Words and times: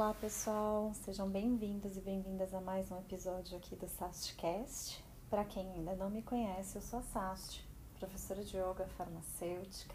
Olá 0.00 0.14
pessoal, 0.14 0.94
sejam 0.94 1.28
bem-vindos 1.28 1.94
e 1.94 2.00
bem-vindas 2.00 2.54
a 2.54 2.60
mais 2.62 2.90
um 2.90 2.98
episódio 3.00 3.54
aqui 3.58 3.76
do 3.76 3.86
SASTcast. 3.86 5.04
Para 5.28 5.44
quem 5.44 5.70
ainda 5.74 5.94
não 5.94 6.08
me 6.08 6.22
conhece, 6.22 6.76
eu 6.76 6.80
sou 6.80 7.00
a 7.00 7.02
Sast, 7.02 7.62
professora 7.98 8.42
de 8.42 8.56
yoga 8.56 8.86
farmacêutica, 8.96 9.94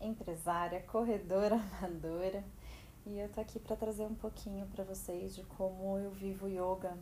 empresária, 0.00 0.82
corredora 0.82 1.60
amadora 1.78 2.42
e 3.06 3.20
eu 3.20 3.28
tô 3.28 3.40
aqui 3.40 3.60
para 3.60 3.76
trazer 3.76 4.02
um 4.02 4.16
pouquinho 4.16 4.66
para 4.66 4.82
vocês 4.82 5.36
de 5.36 5.44
como 5.44 5.96
eu 5.96 6.10
vivo 6.10 6.48
yoga 6.48 6.98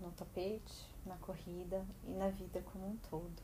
no 0.00 0.10
tapete, 0.10 0.90
na 1.06 1.14
corrida 1.18 1.86
e 2.04 2.10
na 2.10 2.30
vida 2.30 2.60
como 2.72 2.84
um 2.84 2.96
todo. 3.08 3.40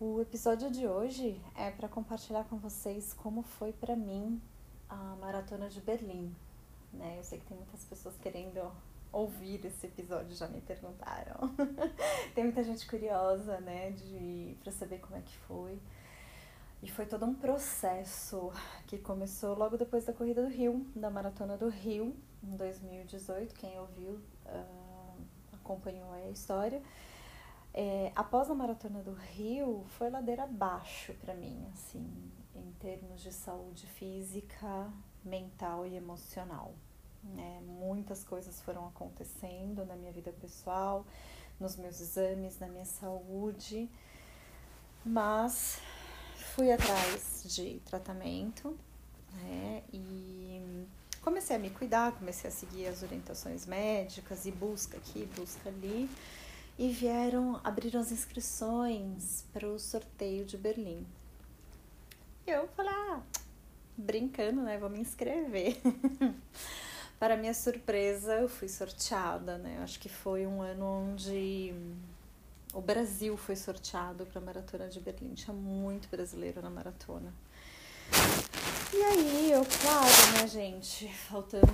O 0.00 0.18
episódio 0.18 0.70
de 0.70 0.86
hoje 0.86 1.38
é 1.54 1.70
para 1.70 1.90
compartilhar 1.90 2.44
com 2.44 2.56
vocês 2.56 3.12
como 3.12 3.42
foi 3.42 3.70
para 3.70 3.94
mim 3.94 4.40
a 4.88 5.16
maratona 5.16 5.68
de 5.68 5.82
Berlim, 5.82 6.34
né? 6.94 7.18
Eu 7.18 7.24
sei 7.24 7.38
que 7.38 7.46
tem 7.46 7.56
muitas 7.56 7.84
pessoas 7.84 8.16
querendo 8.16 8.72
ouvir 9.12 9.64
esse 9.64 9.86
episódio, 9.86 10.34
já 10.34 10.48
me 10.48 10.60
perguntaram. 10.60 11.54
tem 12.34 12.44
muita 12.44 12.64
gente 12.64 12.86
curiosa, 12.86 13.60
né, 13.60 13.92
de 13.92 14.56
para 14.60 14.72
saber 14.72 14.98
como 14.98 15.16
é 15.16 15.20
que 15.20 15.36
foi. 15.38 15.80
E 16.82 16.90
foi 16.90 17.06
todo 17.06 17.24
um 17.24 17.34
processo 17.34 18.52
que 18.86 18.98
começou 18.98 19.56
logo 19.56 19.78
depois 19.78 20.04
da 20.04 20.12
corrida 20.12 20.42
do 20.42 20.48
Rio, 20.48 20.86
da 20.94 21.08
maratona 21.08 21.56
do 21.56 21.68
Rio, 21.68 22.14
em 22.42 22.56
2018. 22.56 23.54
Quem 23.54 23.78
ouviu 23.78 24.20
uh, 24.44 25.22
acompanhou 25.52 26.12
a 26.12 26.28
história. 26.28 26.82
É, 27.72 28.12
após 28.14 28.50
a 28.50 28.54
maratona 28.54 29.02
do 29.02 29.14
Rio, 29.14 29.84
foi 29.96 30.10
ladeira 30.10 30.44
abaixo 30.44 31.14
para 31.14 31.34
mim, 31.34 31.66
assim, 31.72 32.06
em 32.54 32.70
termos 32.78 33.22
de 33.22 33.32
saúde 33.32 33.86
física, 33.86 34.92
mental 35.24 35.86
e 35.86 35.96
emocional. 35.96 36.74
Né? 37.22 37.60
Muitas 37.64 38.22
coisas 38.24 38.60
foram 38.60 38.86
acontecendo 38.86 39.84
na 39.84 39.96
minha 39.96 40.12
vida 40.12 40.32
pessoal, 40.32 41.06
nos 41.58 41.76
meus 41.76 42.00
exames, 42.00 42.58
na 42.58 42.68
minha 42.68 42.84
saúde, 42.84 43.88
mas 45.04 45.80
fui 46.54 46.70
atrás 46.70 47.42
de 47.46 47.80
tratamento 47.86 48.76
né? 49.32 49.82
e 49.92 50.86
comecei 51.22 51.56
a 51.56 51.58
me 51.58 51.70
cuidar, 51.70 52.12
comecei 52.12 52.48
a 52.48 52.52
seguir 52.52 52.86
as 52.86 53.02
orientações 53.02 53.66
médicas 53.66 54.44
e 54.44 54.52
busca 54.52 54.98
aqui, 54.98 55.26
busca 55.36 55.68
ali. 55.68 56.08
E 56.76 56.90
vieram, 56.90 57.60
abriram 57.62 58.00
as 58.00 58.10
inscrições 58.10 59.44
para 59.52 59.66
o 59.66 59.78
sorteio 59.78 60.44
de 60.44 60.58
Berlim. 60.58 61.06
E 62.46 62.50
eu 62.50 62.66
falei, 62.68 62.92
ah, 62.92 63.22
brincando, 63.96 64.62
né? 64.62 64.78
Vou 64.78 64.90
me 64.90 65.00
inscrever. 65.00 65.80
Para 67.18 67.36
minha 67.36 67.54
surpresa, 67.54 68.34
eu 68.34 68.48
fui 68.48 68.68
sorteada, 68.68 69.56
né? 69.58 69.80
Acho 69.82 69.98
que 69.98 70.08
foi 70.08 70.46
um 70.46 70.60
ano 70.60 70.84
onde 70.84 71.72
o 72.74 72.80
Brasil 72.80 73.36
foi 73.36 73.54
sorteado 73.56 74.26
para 74.26 74.40
a 74.40 74.44
maratona 74.44 74.88
de 74.88 75.00
Berlim. 75.00 75.32
Tinha 75.32 75.54
muito 75.54 76.08
brasileiro 76.08 76.60
na 76.60 76.68
maratona. 76.68 77.32
E 78.96 79.02
aí, 79.02 79.50
eu, 79.50 79.66
claro, 79.82 80.38
né, 80.38 80.46
gente, 80.46 81.08
faltando 81.08 81.66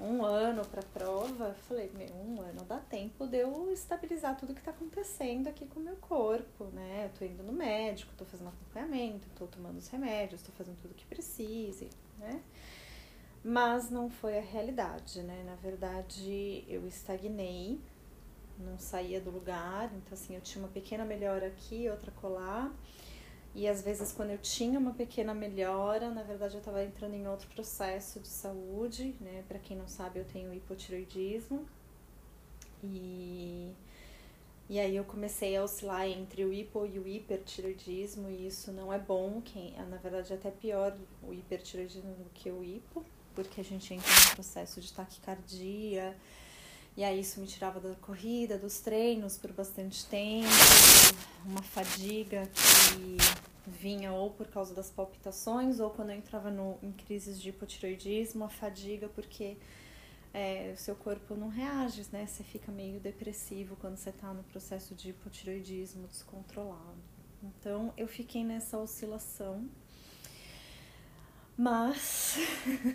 um 0.00 0.24
ano 0.24 0.64
para 0.64 0.82
prova, 0.82 1.54
falei, 1.68 1.88
meu, 1.96 2.08
um 2.12 2.40
ano 2.40 2.64
dá 2.64 2.78
tempo 2.78 3.24
de 3.24 3.38
eu 3.38 3.70
estabilizar 3.72 4.36
tudo 4.36 4.52
que 4.52 4.58
está 4.58 4.72
acontecendo 4.72 5.46
aqui 5.46 5.64
com 5.64 5.78
o 5.78 5.82
meu 5.82 5.94
corpo, 5.98 6.64
né? 6.72 7.04
Eu 7.04 7.16
tô 7.16 7.24
indo 7.24 7.44
no 7.44 7.52
médico, 7.52 8.12
tô 8.18 8.24
fazendo 8.24 8.48
acompanhamento, 8.48 9.28
tô 9.36 9.46
tomando 9.46 9.78
os 9.78 9.86
remédios, 9.86 10.42
tô 10.42 10.50
fazendo 10.50 10.76
tudo 10.82 10.92
que 10.92 11.06
precise, 11.06 11.88
né? 12.18 12.42
Mas 13.44 13.88
não 13.88 14.10
foi 14.10 14.36
a 14.36 14.42
realidade, 14.42 15.22
né? 15.22 15.44
Na 15.46 15.54
verdade, 15.54 16.64
eu 16.66 16.84
estagnei, 16.84 17.78
não 18.58 18.76
saía 18.76 19.20
do 19.20 19.30
lugar, 19.30 19.84
então 19.94 20.14
assim, 20.14 20.34
eu 20.34 20.40
tinha 20.40 20.64
uma 20.64 20.72
pequena 20.72 21.04
melhora 21.04 21.46
aqui, 21.46 21.88
outra 21.88 22.10
colar. 22.10 22.74
E 23.54 23.66
às 23.66 23.82
vezes, 23.82 24.12
quando 24.12 24.30
eu 24.30 24.38
tinha 24.38 24.78
uma 24.78 24.92
pequena 24.92 25.34
melhora, 25.34 26.10
na 26.10 26.22
verdade 26.22 26.54
eu 26.54 26.60
estava 26.60 26.84
entrando 26.84 27.14
em 27.14 27.26
outro 27.26 27.48
processo 27.48 28.20
de 28.20 28.28
saúde, 28.28 29.14
né? 29.20 29.42
Para 29.48 29.58
quem 29.58 29.76
não 29.76 29.88
sabe, 29.88 30.20
eu 30.20 30.24
tenho 30.24 30.54
hipotiroidismo. 30.54 31.66
E, 32.82 33.72
e 34.68 34.78
aí 34.78 34.94
eu 34.94 35.04
comecei 35.04 35.56
a 35.56 35.64
oscilar 35.64 36.06
entre 36.06 36.44
o 36.44 36.52
hipo 36.52 36.86
e 36.86 36.98
o 36.98 37.08
hipertiroidismo, 37.08 38.30
e 38.30 38.46
isso 38.46 38.70
não 38.70 38.92
é 38.92 38.98
bom. 38.98 39.42
Quem, 39.44 39.74
na 39.88 39.96
verdade, 39.96 40.32
é 40.32 40.36
até 40.36 40.50
pior 40.50 40.96
o 41.26 41.34
hipertiroidismo 41.34 42.14
do 42.14 42.30
que 42.32 42.50
o 42.50 42.62
hipo, 42.62 43.04
porque 43.34 43.60
a 43.60 43.64
gente 43.64 43.92
entra 43.92 44.08
num 44.08 44.34
processo 44.34 44.80
de 44.80 44.92
taquicardia. 44.92 46.16
E 46.96 47.04
aí 47.04 47.20
isso 47.20 47.40
me 47.40 47.46
tirava 47.46 47.80
da 47.80 47.94
corrida, 47.96 48.58
dos 48.58 48.80
treinos 48.80 49.36
por 49.36 49.52
bastante 49.52 50.04
tempo, 50.06 50.48
uma 51.46 51.62
fadiga 51.62 52.48
que 52.48 53.16
vinha 53.66 54.12
ou 54.12 54.30
por 54.30 54.48
causa 54.48 54.74
das 54.74 54.90
palpitações 54.90 55.80
ou 55.80 55.90
quando 55.90 56.10
eu 56.10 56.16
entrava 56.16 56.50
no, 56.50 56.78
em 56.82 56.92
crises 56.92 57.40
de 57.40 57.50
hipotiroidismo, 57.50 58.44
a 58.44 58.48
fadiga 58.48 59.08
porque 59.08 59.56
é, 60.32 60.72
o 60.74 60.76
seu 60.76 60.94
corpo 60.94 61.34
não 61.34 61.48
reage, 61.48 62.06
né? 62.12 62.26
Você 62.26 62.42
fica 62.44 62.70
meio 62.70 63.00
depressivo 63.00 63.76
quando 63.76 63.96
você 63.96 64.10
está 64.10 64.32
no 64.32 64.42
processo 64.44 64.94
de 64.94 65.10
hipotiroidismo 65.10 66.06
descontrolado. 66.06 66.98
Então 67.42 67.92
eu 67.96 68.06
fiquei 68.06 68.44
nessa 68.44 68.78
oscilação, 68.78 69.68
mas 71.56 72.36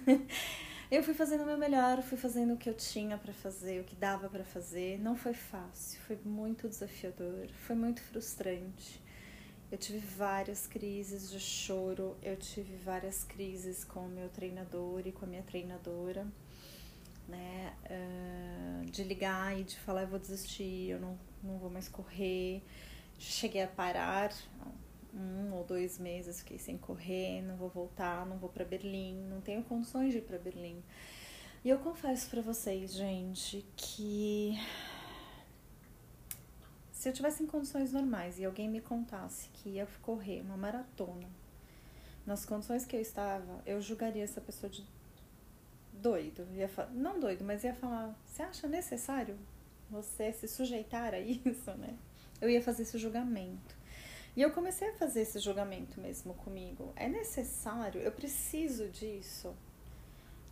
eu 0.92 1.02
fui 1.02 1.14
fazendo 1.14 1.42
o 1.42 1.46
meu 1.46 1.58
melhor, 1.58 2.02
fui 2.02 2.18
fazendo 2.18 2.54
o 2.54 2.58
que 2.58 2.70
eu 2.70 2.74
tinha 2.74 3.18
para 3.18 3.34
fazer, 3.34 3.82
o 3.82 3.84
que 3.84 3.96
dava 3.96 4.30
para 4.30 4.44
fazer. 4.44 5.00
Não 5.00 5.16
foi 5.16 5.34
fácil, 5.34 6.00
foi 6.02 6.20
muito 6.24 6.68
desafiador, 6.70 7.48
foi 7.66 7.76
muito 7.76 8.02
frustrante. 8.02 9.04
Eu 9.72 9.78
tive 9.78 9.98
várias 9.98 10.68
crises 10.68 11.30
de 11.32 11.40
choro, 11.40 12.16
eu 12.22 12.38
tive 12.38 12.76
várias 12.78 13.24
crises 13.24 13.84
com 13.84 14.02
o 14.02 14.10
meu 14.10 14.30
treinador 14.30 15.02
e 15.06 15.12
com 15.12 15.26
a 15.26 15.28
minha 15.28 15.42
treinadora, 15.42 16.28
né? 17.28 17.74
Uh, 17.86 18.86
de 18.92 19.04
ligar 19.04 19.60
e 19.60 19.64
de 19.64 19.78
falar: 19.80 20.04
eu 20.04 20.08
vou 20.08 20.20
desistir, 20.20 20.90
eu 20.92 21.00
não, 21.00 21.18
não 21.44 21.58
vou 21.58 21.70
mais 21.70 21.90
correr. 21.90 22.62
Cheguei 23.18 23.64
a 23.64 23.68
parar 23.68 24.32
um 25.16 25.54
ou 25.54 25.64
dois 25.64 25.98
meses, 25.98 26.40
fiquei 26.40 26.60
sem 26.60 26.78
correr, 26.78 27.42
não 27.42 27.56
vou 27.56 27.70
voltar, 27.70 28.26
não 28.26 28.38
vou 28.38 28.50
para 28.50 28.66
Berlim, 28.66 29.16
não 29.30 29.42
tenho 29.42 29.64
condições 29.64 30.12
de 30.12 30.20
ir 30.20 30.22
para 30.22 30.38
Berlim. 30.38 30.84
E 31.64 31.70
eu 31.70 31.80
confesso 31.80 32.30
para 32.30 32.42
vocês, 32.42 32.94
gente, 32.94 33.66
que 33.76 34.54
se 36.92 37.10
eu 37.10 37.14
tivesse 37.14 37.44
em 37.44 37.48
condições 37.48 37.94
normais 37.94 38.40
e 38.40 38.46
alguém 38.46 38.70
me 38.70 38.82
contasse 38.82 39.50
que 39.54 39.70
ia 39.70 39.88
correr 40.02 40.42
uma 40.42 40.58
maratona 40.58 41.28
nas 42.26 42.46
condições 42.46 42.86
que 42.86 42.96
eu 42.96 43.02
estava, 43.02 43.62
eu 43.66 43.80
julgaria 43.82 44.24
essa 44.24 44.42
pessoa 44.42 44.70
de 44.70 44.84
doido. 45.94 46.48
Ia 46.54 46.70
não 46.94 47.20
doido, 47.20 47.44
mas 47.44 47.64
ia 47.64 47.74
falar: 47.74 48.16
você 48.26 48.44
acha 48.44 48.68
necessário 48.68 49.38
você 49.90 50.34
se 50.34 50.48
sujeitar 50.48 51.14
a 51.14 51.20
isso, 51.20 51.72
né? 51.78 51.96
Eu 52.42 52.50
ia 52.50 52.62
fazer 52.62 52.84
esse 52.84 52.98
julgamento. 52.98 53.76
E 54.36 54.42
eu 54.42 54.52
comecei 54.52 54.90
a 54.90 54.94
fazer 54.94 55.22
esse 55.22 55.40
julgamento 55.40 56.00
mesmo 56.00 56.34
comigo. 56.34 56.92
É 56.96 57.08
necessário, 57.08 58.02
eu 58.02 58.12
preciso 58.12 58.90
disso, 58.90 59.56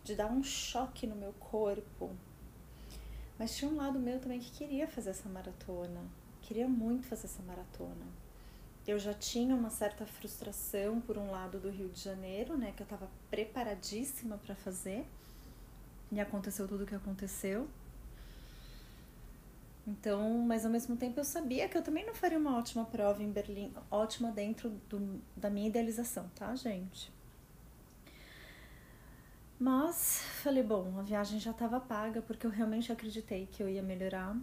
de 0.02 0.14
dar 0.14 0.26
um 0.26 0.42
choque 0.42 1.06
no 1.06 1.14
meu 1.14 1.32
corpo. 1.34 2.10
Mas 3.38 3.56
tinha 3.56 3.70
um 3.70 3.76
lado 3.76 3.98
meu 3.98 4.20
também 4.20 4.40
que 4.40 4.50
queria 4.52 4.88
fazer 4.88 5.10
essa 5.10 5.28
maratona 5.28 6.00
queria 6.44 6.68
muito 6.68 7.06
fazer 7.06 7.26
essa 7.26 7.42
maratona. 7.42 8.06
Eu 8.86 8.98
já 8.98 9.14
tinha 9.14 9.54
uma 9.54 9.70
certa 9.70 10.04
frustração 10.04 11.00
por 11.00 11.16
um 11.16 11.30
lado 11.30 11.58
do 11.58 11.70
Rio 11.70 11.88
de 11.88 12.00
Janeiro, 12.00 12.56
né, 12.56 12.72
que 12.76 12.82
eu 12.82 12.84
estava 12.84 13.08
preparadíssima 13.30 14.36
para 14.36 14.54
fazer. 14.54 15.06
E 16.12 16.20
aconteceu 16.20 16.68
tudo 16.68 16.84
o 16.84 16.86
que 16.86 16.94
aconteceu. 16.94 17.66
Então, 19.86 20.38
mas 20.38 20.64
ao 20.64 20.70
mesmo 20.70 20.96
tempo 20.96 21.20
eu 21.20 21.24
sabia 21.24 21.68
que 21.68 21.76
eu 21.76 21.82
também 21.82 22.06
não 22.06 22.14
faria 22.14 22.38
uma 22.38 22.56
ótima 22.56 22.84
prova 22.86 23.22
em 23.22 23.30
Berlim, 23.30 23.72
ótima 23.90 24.32
dentro 24.32 24.70
do, 24.88 25.20
da 25.36 25.50
minha 25.50 25.68
idealização, 25.68 26.30
tá, 26.34 26.54
gente? 26.54 27.12
Mas 29.58 30.22
falei, 30.42 30.62
bom, 30.62 30.98
a 30.98 31.02
viagem 31.02 31.38
já 31.38 31.50
estava 31.50 31.78
paga 31.78 32.22
porque 32.22 32.46
eu 32.46 32.50
realmente 32.50 32.90
acreditei 32.90 33.46
que 33.46 33.62
eu 33.62 33.68
ia 33.68 33.82
melhorar 33.82 34.36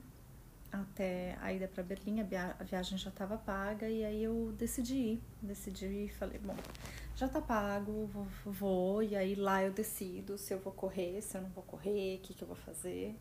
até 0.71 1.37
a 1.41 1.51
ida 1.51 1.67
para 1.67 1.83
Berlim, 1.83 2.21
a 2.21 2.63
viagem 2.63 2.97
já 2.97 3.09
estava 3.09 3.37
paga 3.37 3.89
e 3.89 4.05
aí 4.05 4.23
eu 4.23 4.53
decidi 4.57 4.95
ir, 4.95 5.23
decidi 5.41 5.85
ir 5.85 6.05
e 6.05 6.09
falei, 6.09 6.39
bom, 6.39 6.55
já 7.15 7.27
tá 7.27 7.41
pago, 7.41 8.05
vou, 8.05 8.25
vou, 8.45 9.03
e 9.03 9.15
aí 9.15 9.35
lá 9.35 9.63
eu 9.63 9.71
decido 9.71 10.37
se 10.37 10.53
eu 10.53 10.59
vou 10.59 10.71
correr, 10.71 11.21
se 11.21 11.37
eu 11.37 11.41
não 11.41 11.49
vou 11.49 11.63
correr, 11.63 12.17
o 12.17 12.19
que, 12.19 12.33
que 12.33 12.43
eu 12.43 12.47
vou 12.47 12.57
fazer. 12.57 13.15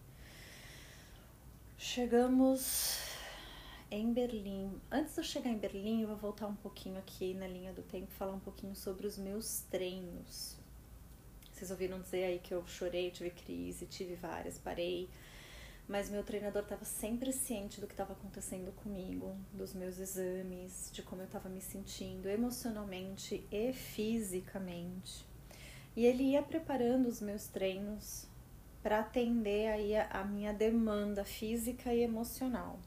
Chegamos 1.83 2.99
em 3.91 4.13
Berlim. 4.13 4.79
Antes 4.93 5.15
de 5.15 5.21
eu 5.21 5.25
chegar 5.25 5.49
em 5.49 5.57
Berlim, 5.57 6.03
eu 6.03 6.09
vou 6.09 6.17
voltar 6.19 6.47
um 6.47 6.55
pouquinho 6.55 6.99
aqui 6.99 7.33
na 7.33 7.49
linha 7.49 7.73
do 7.73 7.81
tempo, 7.81 8.13
falar 8.13 8.35
um 8.35 8.39
pouquinho 8.39 8.77
sobre 8.77 9.07
os 9.07 9.17
meus 9.17 9.63
treinos. 9.71 10.59
Vocês 11.51 11.71
ouviram 11.71 11.99
dizer 11.99 12.25
aí 12.25 12.39
que 12.39 12.53
eu 12.53 12.67
chorei, 12.67 13.11
tive 13.11 13.31
crise, 13.31 13.87
tive 13.87 14.15
várias, 14.15 14.59
parei. 14.59 15.09
Mas 15.89 16.11
meu 16.11 16.23
treinador 16.23 16.65
estava 16.65 16.85
sempre 16.85 17.33
ciente 17.33 17.81
do 17.81 17.87
que 17.87 17.95
estava 17.95 18.13
acontecendo 18.13 18.73
comigo, 18.73 19.35
dos 19.51 19.73
meus 19.73 19.99
exames, 19.99 20.91
de 20.93 21.03
como 21.03 21.23
eu 21.23 21.27
estava 21.27 21.49
me 21.49 21.63
sentindo 21.63 22.29
emocionalmente 22.29 23.43
e 23.51 23.73
fisicamente. 23.73 25.25
E 25.97 26.05
ele 26.05 26.25
ia 26.25 26.43
preparando 26.43 27.09
os 27.09 27.23
meus 27.23 27.47
treinos 27.47 28.29
para 28.83 29.01
atender 29.01 29.69
aí 29.69 29.97
a, 29.97 30.09
a 30.11 30.25
minha 30.25 30.53
demanda 30.53 31.25
física 31.25 31.93
e 31.93 32.03
emocional. 32.03 32.79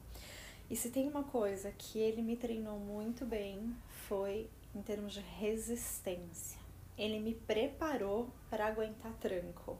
E 0.69 0.75
se 0.75 0.89
tem 0.89 1.07
uma 1.07 1.23
coisa 1.23 1.71
que 1.71 1.99
ele 1.99 2.21
me 2.21 2.35
treinou 2.35 2.79
muito 2.79 3.25
bem 3.25 3.75
foi 4.07 4.49
em 4.73 4.81
termos 4.81 5.13
de 5.13 5.19
resistência. 5.19 6.59
Ele 6.97 7.19
me 7.19 7.33
preparou 7.33 8.29
para 8.49 8.67
aguentar 8.67 9.13
tranco. 9.19 9.77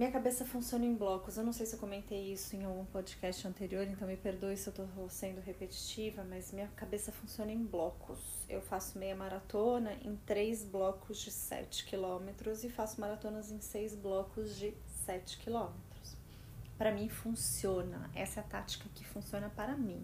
Minha 0.00 0.12
cabeça 0.12 0.46
funciona 0.46 0.86
em 0.86 0.94
blocos. 0.94 1.36
Eu 1.36 1.44
não 1.44 1.52
sei 1.52 1.66
se 1.66 1.74
eu 1.74 1.78
comentei 1.78 2.32
isso 2.32 2.56
em 2.56 2.64
algum 2.64 2.86
podcast 2.86 3.46
anterior, 3.46 3.86
então 3.86 4.08
me 4.08 4.16
perdoe 4.16 4.56
se 4.56 4.66
eu 4.66 4.70
estou 4.70 5.10
sendo 5.10 5.42
repetitiva, 5.42 6.24
mas 6.24 6.52
minha 6.52 6.68
cabeça 6.68 7.12
funciona 7.12 7.52
em 7.52 7.62
blocos. 7.62 8.18
Eu 8.48 8.62
faço 8.62 8.98
meia 8.98 9.14
maratona 9.14 9.92
em 10.02 10.16
três 10.24 10.64
blocos 10.64 11.20
de 11.20 11.30
7 11.30 11.84
quilômetros 11.84 12.64
e 12.64 12.70
faço 12.70 12.98
maratonas 12.98 13.52
em 13.52 13.60
seis 13.60 13.94
blocos 13.94 14.56
de 14.56 14.72
7 15.04 15.36
quilômetros. 15.36 16.16
Para 16.78 16.92
mim 16.92 17.10
funciona. 17.10 18.10
Essa 18.14 18.40
é 18.40 18.42
a 18.42 18.46
tática 18.46 18.88
que 18.94 19.04
funciona 19.04 19.50
para 19.50 19.76
mim. 19.76 20.02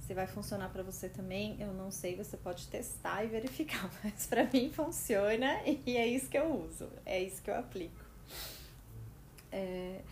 Se 0.00 0.12
vai 0.12 0.26
funcionar 0.26 0.68
para 0.68 0.82
você 0.82 1.08
também, 1.08 1.58
eu 1.58 1.72
não 1.72 1.90
sei, 1.90 2.16
você 2.16 2.36
pode 2.36 2.68
testar 2.68 3.24
e 3.24 3.28
verificar, 3.28 3.90
mas 4.04 4.26
para 4.26 4.44
mim 4.44 4.70
funciona 4.70 5.62
e 5.64 5.96
é 5.96 6.06
isso 6.06 6.28
que 6.28 6.36
eu 6.36 6.54
uso, 6.54 6.90
é 7.06 7.22
isso 7.22 7.40
que 7.40 7.48
eu 7.48 7.56
aplico. 7.56 8.04
É... 9.56 10.02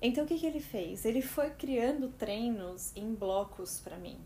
Então 0.00 0.24
o 0.24 0.26
que, 0.26 0.38
que 0.38 0.46
ele 0.46 0.60
fez? 0.60 1.04
Ele 1.04 1.22
foi 1.22 1.50
criando 1.50 2.08
treinos 2.08 2.92
em 2.96 3.14
blocos 3.14 3.80
para 3.80 3.96
mim. 3.96 4.18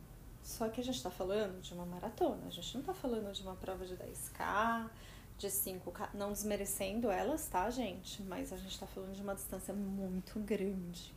Só 0.43 0.69
que 0.69 0.81
a 0.81 0.85
gente 0.85 0.97
está 0.97 1.11
falando 1.11 1.61
de 1.63 1.73
uma 1.73 1.87
maratona, 1.87 2.47
a 2.47 2.51
gente 2.51 2.75
não 2.75 2.81
está 2.81 2.93
falando 2.93 3.33
de 3.33 3.43
uma 3.43 3.55
prova 3.55 3.87
de 3.87 3.97
10K, 3.97 4.91
de 5.39 5.47
5K, 5.47 6.11
não 6.15 6.33
desmerecendo 6.33 7.11
elas, 7.11 7.47
tá, 7.47 7.71
gente? 7.71 8.23
Mas 8.23 8.53
a 8.53 8.57
gente 8.57 8.73
está 8.73 8.87
falando 8.87 9.15
de 9.15 9.23
uma 9.23 9.35
distância 9.35 9.73
muito 9.73 10.39
grande. 10.41 11.15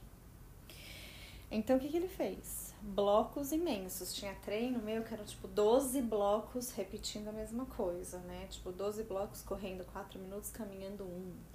Então 1.50 1.78
o 1.78 1.80
que, 1.80 1.90
que 1.90 1.98
ele 1.98 2.08
fez? 2.08 2.74
Blocos 2.82 3.52
imensos. 3.52 4.14
Tinha 4.14 4.34
treino 4.36 4.80
meu 4.80 5.04
que 5.04 5.14
era 5.14 5.24
tipo 5.24 5.48
12 5.48 6.02
blocos 6.02 6.72
repetindo 6.72 7.30
a 7.30 7.32
mesma 7.32 7.66
coisa, 7.66 8.20
né? 8.20 8.48
Tipo, 8.50 8.72
12 8.72 9.04
blocos 9.04 9.42
correndo 9.42 9.84
4 9.86 10.20
minutos, 10.20 10.50
caminhando 10.50 11.04
1. 11.04 11.55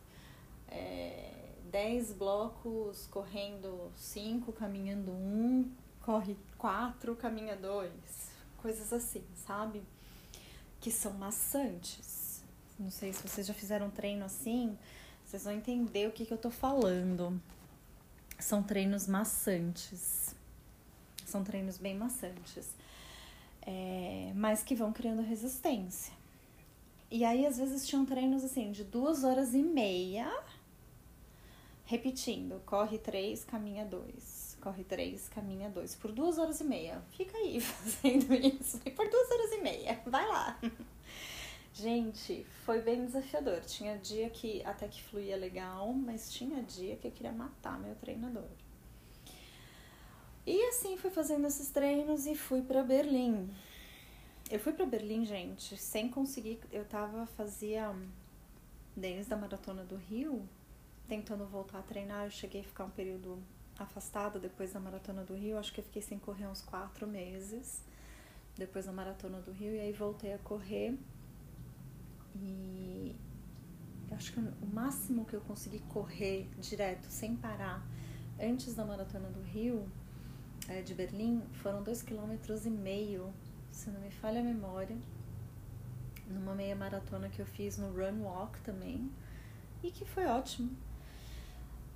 É, 1.80 1.88
10 1.88 2.12
blocos 2.12 3.06
correndo 3.06 3.90
5, 3.96 4.52
caminhando 4.52 5.12
1, 5.12 5.70
corre 6.02 6.36
4, 6.58 7.16
caminha 7.16 7.56
2. 7.56 7.90
Coisas 8.58 8.92
assim, 8.92 9.24
sabe? 9.34 9.82
Que 10.78 10.90
são 10.90 11.14
maçantes. 11.14 12.44
Não 12.78 12.90
sei 12.90 13.14
se 13.14 13.26
vocês 13.26 13.46
já 13.46 13.54
fizeram 13.54 13.86
um 13.86 13.90
treino 13.90 14.26
assim, 14.26 14.76
vocês 15.24 15.44
vão 15.44 15.54
entender 15.54 16.06
o 16.06 16.12
que, 16.12 16.26
que 16.26 16.32
eu 16.34 16.38
tô 16.38 16.50
falando. 16.50 17.40
São 18.38 18.62
treinos 18.62 19.06
maçantes. 19.06 20.34
São 21.24 21.42
treinos 21.42 21.78
bem 21.78 21.94
maçantes. 21.96 22.68
É, 23.62 24.32
mas 24.34 24.62
que 24.62 24.74
vão 24.74 24.92
criando 24.92 25.22
resistência. 25.22 26.12
E 27.10 27.24
aí, 27.24 27.46
às 27.46 27.56
vezes, 27.56 27.88
tinham 27.88 28.04
treinos 28.04 28.44
assim 28.44 28.70
de 28.70 28.84
duas 28.84 29.24
horas 29.24 29.54
e 29.54 29.62
meia 29.62 30.30
repetindo, 31.90 32.62
corre 32.64 32.98
três, 32.98 33.42
caminha 33.42 33.84
dois. 33.84 34.56
Corre 34.60 34.84
três, 34.84 35.28
caminha 35.28 35.68
dois. 35.68 35.96
Por 35.96 36.12
duas 36.12 36.38
horas 36.38 36.60
e 36.60 36.64
meia. 36.64 37.02
Fica 37.16 37.36
aí 37.36 37.58
fazendo 37.60 38.32
isso. 38.32 38.78
Por 38.78 39.08
duas 39.08 39.30
horas 39.32 39.52
e 39.52 39.60
meia. 39.60 40.00
Vai 40.06 40.24
lá. 40.28 40.56
Gente, 41.74 42.46
foi 42.64 42.80
bem 42.80 43.04
desafiador. 43.04 43.60
Tinha 43.62 43.98
dia 43.98 44.30
que 44.30 44.64
até 44.64 44.86
que 44.86 45.02
fluía 45.02 45.36
legal, 45.36 45.92
mas 45.92 46.32
tinha 46.32 46.62
dia 46.62 46.94
que 46.96 47.08
eu 47.08 47.10
queria 47.10 47.32
matar 47.32 47.80
meu 47.80 47.96
treinador. 47.96 48.50
E 50.46 50.62
assim 50.68 50.96
fui 50.96 51.10
fazendo 51.10 51.46
esses 51.46 51.70
treinos 51.70 52.26
e 52.26 52.36
fui 52.36 52.62
para 52.62 52.84
Berlim. 52.84 53.50
Eu 54.48 54.60
fui 54.60 54.72
para 54.72 54.86
Berlim, 54.86 55.24
gente, 55.24 55.76
sem 55.76 56.08
conseguir. 56.08 56.60
Eu 56.70 56.84
tava 56.84 57.26
fazia 57.26 57.92
desde 58.96 59.32
a 59.32 59.36
maratona 59.36 59.84
do 59.84 59.96
Rio, 59.96 60.48
tentando 61.10 61.44
voltar 61.44 61.80
a 61.80 61.82
treinar. 61.82 62.26
Eu 62.26 62.30
cheguei 62.30 62.60
a 62.60 62.64
ficar 62.64 62.84
um 62.84 62.90
período 62.90 63.42
afastada 63.76 64.38
depois 64.38 64.72
da 64.72 64.78
Maratona 64.78 65.24
do 65.24 65.34
Rio. 65.34 65.58
Acho 65.58 65.72
que 65.72 65.80
eu 65.80 65.84
fiquei 65.84 66.00
sem 66.00 66.20
correr 66.20 66.46
uns 66.46 66.62
quatro 66.62 67.04
meses 67.04 67.82
depois 68.56 68.86
da 68.86 68.92
Maratona 68.92 69.40
do 69.40 69.50
Rio. 69.50 69.74
E 69.74 69.80
aí 69.80 69.92
voltei 69.92 70.32
a 70.32 70.38
correr. 70.38 70.96
E 72.36 73.16
acho 74.12 74.32
que 74.32 74.38
o 74.38 74.66
máximo 74.72 75.24
que 75.24 75.34
eu 75.34 75.40
consegui 75.40 75.80
correr 75.80 76.48
direto, 76.58 77.06
sem 77.06 77.34
parar, 77.34 77.84
antes 78.40 78.72
da 78.76 78.84
Maratona 78.84 79.30
do 79.30 79.42
Rio, 79.42 79.90
é, 80.68 80.80
de 80.80 80.94
Berlim, 80.94 81.42
foram 81.54 81.82
dois 81.82 82.02
quilômetros 82.02 82.66
e 82.66 82.70
meio, 82.70 83.34
se 83.72 83.90
não 83.90 84.00
me 84.00 84.12
falha 84.12 84.40
a 84.40 84.44
memória, 84.44 84.96
numa 86.28 86.54
meia 86.54 86.76
maratona 86.76 87.28
que 87.28 87.40
eu 87.40 87.46
fiz 87.46 87.78
no 87.78 87.90
Run 87.92 88.22
Walk 88.22 88.60
também, 88.60 89.10
e 89.82 89.90
que 89.90 90.04
foi 90.04 90.26
ótimo 90.26 90.70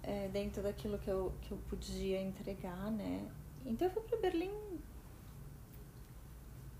é, 0.06 0.28
dentro 0.32 0.62
daquilo 0.62 0.98
que 0.98 1.08
eu, 1.08 1.32
que 1.42 1.52
eu 1.52 1.58
podia 1.68 2.20
entregar, 2.20 2.90
né? 2.90 3.26
Então 3.64 3.88
eu 3.88 3.92
fui 3.92 4.02
para 4.02 4.18
Berlim 4.18 4.52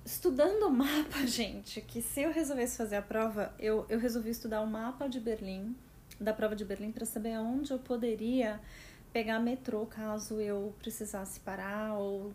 estudando 0.05 0.65
o 0.67 0.71
mapa, 0.71 1.19
gente, 1.27 1.81
que 1.81 2.03
se 2.03 2.23
eu 2.23 2.33
resolvesse 2.33 2.77
fazer 2.77 2.97
a 2.97 3.03
prova, 3.03 3.55
eu, 3.59 3.87
eu 3.89 3.99
resolvi 3.99 4.31
estudar 4.31 4.61
o 4.61 4.67
mapa 4.67 5.09
de 5.09 5.19
Berlim, 5.19 5.75
da 6.21 6.33
prova 6.33 6.55
de 6.55 6.65
Berlim, 6.65 6.93
para 6.93 7.07
saber 7.07 7.33
aonde 7.33 7.73
eu 7.73 7.79
poderia 7.79 8.61
pegar 9.13 9.39
metrô 9.39 9.87
caso 9.87 10.41
eu 10.41 10.75
precisasse 10.79 11.41
parar 11.41 11.95
ou 11.95 12.35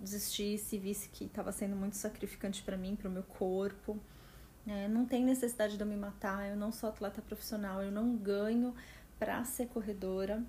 desistisse, 0.00 0.78
visse 0.78 1.08
que 1.08 1.24
estava 1.24 1.50
sendo 1.50 1.74
muito 1.74 1.96
sacrificante 1.96 2.62
para 2.62 2.76
mim, 2.76 2.94
para 2.94 3.08
o 3.08 3.10
meu 3.10 3.22
corpo. 3.22 3.98
É, 4.66 4.86
não 4.86 5.06
tem 5.06 5.24
necessidade 5.24 5.76
de 5.76 5.82
eu 5.82 5.86
me 5.86 5.96
matar, 5.96 6.48
eu 6.48 6.56
não 6.56 6.70
sou 6.70 6.90
atleta 6.90 7.22
profissional, 7.22 7.82
eu 7.82 7.90
não 7.90 8.16
ganho 8.16 8.74
para 9.18 9.44
ser 9.44 9.66
corredora. 9.68 10.42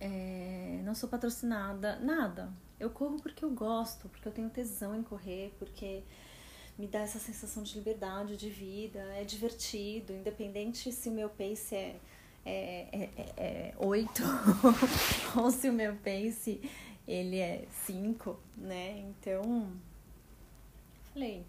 É, 0.00 0.80
não 0.84 0.94
sou 0.94 1.08
patrocinada, 1.08 1.96
nada. 2.00 2.52
Eu 2.78 2.90
corro 2.90 3.20
porque 3.20 3.44
eu 3.44 3.50
gosto, 3.50 4.08
porque 4.08 4.26
eu 4.26 4.32
tenho 4.32 4.50
tesão 4.50 4.94
em 4.94 5.02
correr, 5.02 5.54
porque 5.58 6.02
me 6.76 6.86
dá 6.86 7.00
essa 7.00 7.18
sensação 7.18 7.62
de 7.62 7.76
liberdade, 7.76 8.36
de 8.36 8.50
vida, 8.50 8.98
é 9.14 9.24
divertido, 9.24 10.12
independente 10.12 10.90
se 10.90 11.08
o 11.08 11.12
meu 11.12 11.28
pace 11.28 11.74
é, 11.74 11.96
é, 12.44 12.88
é, 12.92 13.10
é, 13.16 13.32
é 13.36 13.74
8 13.78 14.22
ou 15.38 15.50
se 15.50 15.68
o 15.68 15.72
meu 15.72 15.94
pace 15.96 16.60
ele 17.06 17.38
é 17.38 17.66
5, 17.84 18.38
né? 18.56 18.98
Então, 18.98 19.72
falei, 21.12 21.44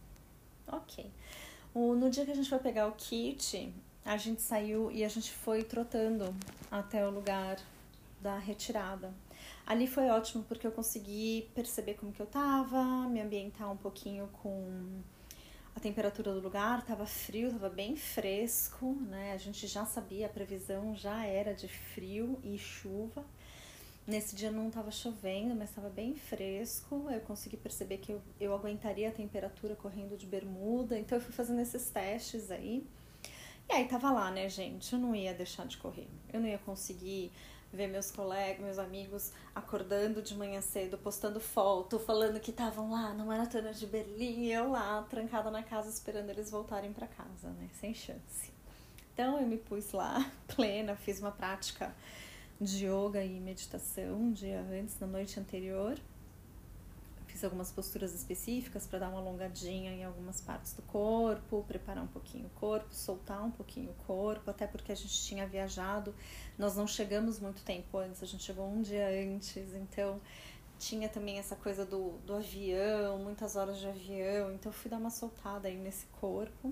ok. 0.68 1.10
O, 1.74 1.96
no 1.96 2.10
dia 2.10 2.26
que 2.26 2.32
a 2.32 2.36
gente 2.36 2.50
foi 2.50 2.60
pegar 2.60 2.88
o 2.88 2.92
kit, 2.94 3.74
a 4.06 4.18
gente 4.18 4.42
saiu 4.42 4.92
e 4.92 5.04
a 5.04 5.10
gente 5.10 5.32
foi 5.32 5.64
trotando 5.64 6.36
até 6.70 7.06
o 7.08 7.10
lugar 7.10 7.58
da 8.22 8.38
retirada. 8.38 9.14
Ali 9.66 9.88
foi 9.88 10.10
ótimo 10.10 10.44
porque 10.44 10.68
eu 10.68 10.72
consegui 10.72 11.50
perceber 11.56 11.94
como 11.96 12.12
que 12.12 12.22
eu 12.22 12.26
tava, 12.26 12.84
me 13.08 13.22
ambientar 13.22 13.72
um 13.72 13.78
pouquinho 13.78 14.28
com 14.42 15.02
a 15.76 15.80
temperatura 15.80 16.34
do 16.34 16.40
lugar, 16.40 16.86
tava 16.86 17.06
frio, 17.06 17.52
tava 17.52 17.70
bem 17.70 17.96
fresco, 17.96 18.94
né? 19.10 19.34
A 19.34 19.38
gente 19.38 19.66
já 19.68 19.86
sabia, 19.86 20.28
a 20.28 20.30
previsão 20.30 20.96
já 20.96 21.26
era 21.26 21.54
de 21.54 21.68
frio 21.68 22.40
e 22.44 22.58
chuva. 22.58 23.26
Nesse 24.06 24.36
dia 24.36 24.52
não 24.52 24.68
estava 24.68 24.92
chovendo, 24.92 25.56
mas 25.56 25.70
estava 25.70 25.90
bem 25.90 26.14
fresco. 26.14 27.08
Eu 27.10 27.22
consegui 27.22 27.56
perceber 27.56 27.98
que 28.00 28.12
eu, 28.12 28.22
eu 28.40 28.54
aguentaria 28.54 29.08
a 29.08 29.12
temperatura 29.12 29.76
correndo 29.76 30.18
de 30.18 30.26
bermuda. 30.26 31.00
Então 31.00 31.18
eu 31.18 31.24
fui 31.24 31.34
fazendo 31.34 31.62
esses 31.62 31.90
testes 31.90 32.52
aí. 32.52 32.86
E 33.70 33.74
aí 33.74 33.88
tava 33.88 34.12
lá, 34.12 34.30
né, 34.30 34.50
gente? 34.50 34.94
Eu 34.94 35.00
não 35.00 35.16
ia 35.16 35.34
deixar 35.34 35.66
de 35.66 35.78
correr. 35.78 36.08
Eu 36.32 36.40
não 36.40 36.48
ia 36.48 36.58
conseguir 36.60 37.32
ver 37.74 37.88
meus 37.88 38.12
colegas, 38.12 38.64
meus 38.64 38.78
amigos 38.78 39.32
acordando 39.56 40.22
de 40.22 40.36
manhã 40.36 40.62
cedo, 40.62 40.96
postando 40.98 41.40
foto, 41.40 41.98
falando 41.98 42.40
que 42.40 42.52
estavam 42.52 42.92
lá 42.92 43.14
na 43.14 43.26
maratona 43.26 43.74
de 43.74 43.88
Berlim 43.88 44.44
e 44.44 44.54
eu 44.54 44.70
lá 44.70 45.02
trancada 45.10 45.50
na 45.50 45.64
casa 45.64 45.90
esperando 45.90 46.30
eles 46.30 46.52
voltarem 46.52 46.94
para 46.94 47.08
casa, 47.08 47.50
né? 47.50 47.68
Sem 47.80 47.94
chance. 47.94 48.54
Então 49.14 49.40
eu 49.40 49.48
me 49.48 49.58
pus 49.58 49.92
lá, 49.92 50.32
plena, 50.56 50.96
fiz 50.96 51.20
uma 51.20 51.32
prática 51.32 51.94
de 52.62 52.86
yoga 52.86 53.24
e 53.24 53.40
meditação 53.40 54.16
um 54.16 54.32
dia 54.32 54.62
antes, 54.72 55.00
na 55.00 55.08
noite 55.08 55.40
anterior. 55.40 55.98
Fiz 57.34 57.44
algumas 57.44 57.72
posturas 57.72 58.14
específicas 58.14 58.86
para 58.86 59.00
dar 59.00 59.10
uma 59.10 59.18
alongadinha 59.18 59.92
em 59.92 60.04
algumas 60.04 60.40
partes 60.40 60.74
do 60.74 60.84
corpo, 60.84 61.66
preparar 61.68 62.04
um 62.04 62.08
pouquinho 62.08 62.46
o 62.46 62.60
corpo, 62.60 62.94
soltar 62.94 63.44
um 63.44 63.50
pouquinho 63.50 63.90
o 63.90 64.04
corpo, 64.06 64.52
até 64.52 64.68
porque 64.68 64.92
a 64.92 64.96
gente 64.96 65.20
tinha 65.24 65.48
viajado, 65.48 66.14
nós 66.60 66.76
não 66.76 66.86
chegamos 66.86 67.40
muito 67.40 67.64
tempo 67.64 67.98
antes, 67.98 68.22
a 68.22 68.28
gente 68.28 68.44
chegou 68.44 68.68
um 68.68 68.84
dia 68.84 69.08
antes, 69.08 69.74
então 69.74 70.22
tinha 70.78 71.10
também 71.10 71.40
essa 71.40 71.56
coisa 71.56 71.84
do, 71.84 72.12
do 72.24 72.36
avião, 72.36 73.18
muitas 73.18 73.56
horas 73.56 73.80
de 73.80 73.88
avião, 73.88 74.54
então 74.54 74.72
fui 74.72 74.92
dar 74.92 74.98
uma 74.98 75.10
soltada 75.10 75.68
aí 75.68 75.76
nesse 75.76 76.06
corpo. 76.22 76.72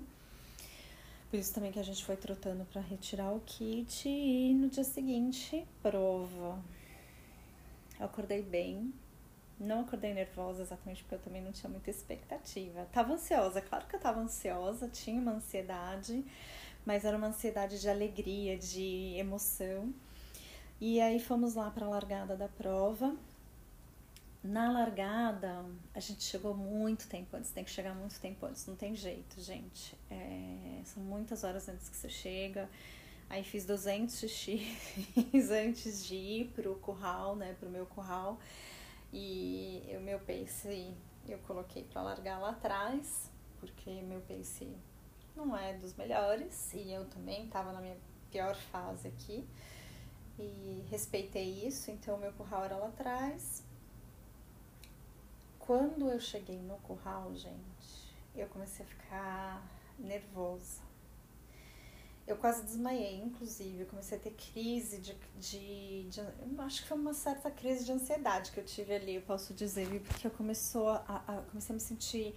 Por 1.31 1.39
isso 1.39 1.55
também 1.55 1.71
que 1.71 1.79
a 1.79 1.83
gente 1.83 2.05
foi 2.05 2.17
trotando 2.17 2.65
para 2.65 2.81
retirar 2.81 3.31
o 3.31 3.39
kit 3.39 4.07
e 4.07 4.53
no 4.53 4.69
dia 4.69 4.83
seguinte, 4.83 5.65
prova. 5.81 6.63
Eu 7.99 8.05
acordei 8.05 8.43
bem, 8.43 8.93
não 9.61 9.81
acordei 9.81 10.13
nervosa 10.13 10.63
exatamente 10.63 11.03
porque 11.03 11.15
eu 11.15 11.19
também 11.19 11.41
não 11.41 11.51
tinha 11.51 11.69
muita 11.69 11.89
expectativa. 11.89 12.87
Tava 12.91 13.13
ansiosa, 13.13 13.61
claro 13.61 13.85
que 13.85 13.95
eu 13.95 13.99
tava 13.99 14.19
ansiosa, 14.19 14.87
tinha 14.87 15.21
uma 15.21 15.33
ansiedade, 15.33 16.25
mas 16.85 17.05
era 17.05 17.15
uma 17.15 17.27
ansiedade 17.27 17.79
de 17.79 17.89
alegria, 17.89 18.57
de 18.57 19.13
emoção. 19.17 19.93
E 20.79 20.99
aí 20.99 21.19
fomos 21.19 21.53
lá 21.53 21.69
para 21.69 21.85
a 21.85 21.89
largada 21.89 22.35
da 22.35 22.47
prova. 22.47 23.15
Na 24.43 24.71
largada, 24.71 25.63
a 25.93 25.99
gente 25.99 26.23
chegou 26.23 26.55
muito 26.55 27.07
tempo 27.07 27.37
antes, 27.37 27.51
tem 27.51 27.63
que 27.63 27.69
chegar 27.69 27.93
muito 27.93 28.19
tempo 28.19 28.43
antes, 28.47 28.65
não 28.65 28.75
tem 28.75 28.95
jeito, 28.95 29.39
gente. 29.39 29.95
É, 30.09 30.81
são 30.83 31.03
muitas 31.03 31.43
horas 31.43 31.69
antes 31.69 31.87
que 31.87 31.95
você 31.95 32.09
chega. 32.09 32.67
Aí 33.29 33.43
fiz 33.43 33.65
200 33.65 34.15
xixis 34.27 35.51
antes 35.51 36.03
de 36.05 36.15
ir 36.15 36.51
pro 36.55 36.73
curral, 36.77 37.35
né, 37.35 37.55
pro 37.59 37.69
meu 37.69 37.85
curral. 37.85 38.39
E 39.13 39.93
o 39.97 40.01
meu 40.01 40.19
pace 40.19 40.95
eu 41.27 41.37
coloquei 41.39 41.83
para 41.83 42.01
largar 42.01 42.39
lá 42.39 42.51
atrás, 42.51 43.31
porque 43.59 44.01
meu 44.01 44.21
pace 44.21 44.75
não 45.35 45.55
é 45.55 45.73
dos 45.73 45.95
melhores 45.95 46.73
e 46.73 46.91
eu 46.91 47.05
também 47.09 47.45
estava 47.45 47.71
na 47.71 47.81
minha 47.81 47.97
pior 48.29 48.55
fase 48.55 49.07
aqui. 49.07 49.47
E 50.39 50.85
respeitei 50.89 51.67
isso, 51.67 51.91
então 51.91 52.17
meu 52.17 52.33
curral 52.33 52.63
era 52.63 52.77
lá 52.77 52.87
atrás. 52.87 53.63
Quando 55.59 56.09
eu 56.09 56.19
cheguei 56.19 56.59
no 56.59 56.77
curral, 56.77 57.35
gente, 57.35 58.15
eu 58.35 58.47
comecei 58.47 58.85
a 58.85 58.89
ficar 58.89 59.63
nervosa 59.99 60.90
eu 62.27 62.35
quase 62.37 62.63
desmaiei, 62.63 63.21
inclusive. 63.21 63.81
Eu 63.81 63.85
comecei 63.87 64.17
a 64.17 64.21
ter 64.21 64.31
crise 64.31 64.99
de, 64.99 65.17
de, 65.37 66.03
de, 66.09 66.19
Eu 66.19 66.61
acho 66.61 66.81
que 66.81 66.87
foi 66.87 66.97
uma 66.97 67.13
certa 67.13 67.49
crise 67.49 67.85
de 67.85 67.91
ansiedade 67.91 68.51
que 68.51 68.59
eu 68.59 68.65
tive 68.65 68.93
ali, 68.93 69.15
eu 69.15 69.21
posso 69.21 69.53
dizer, 69.53 69.87
porque 70.07 70.27
eu 70.27 70.31
começou 70.31 70.89
a, 70.89 71.23
a, 71.27 71.41
comecei 71.49 71.73
a 71.73 71.75
me 71.75 71.79
sentir 71.79 72.35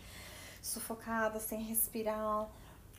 sufocada, 0.62 1.38
sem 1.38 1.62
respirar. 1.62 2.48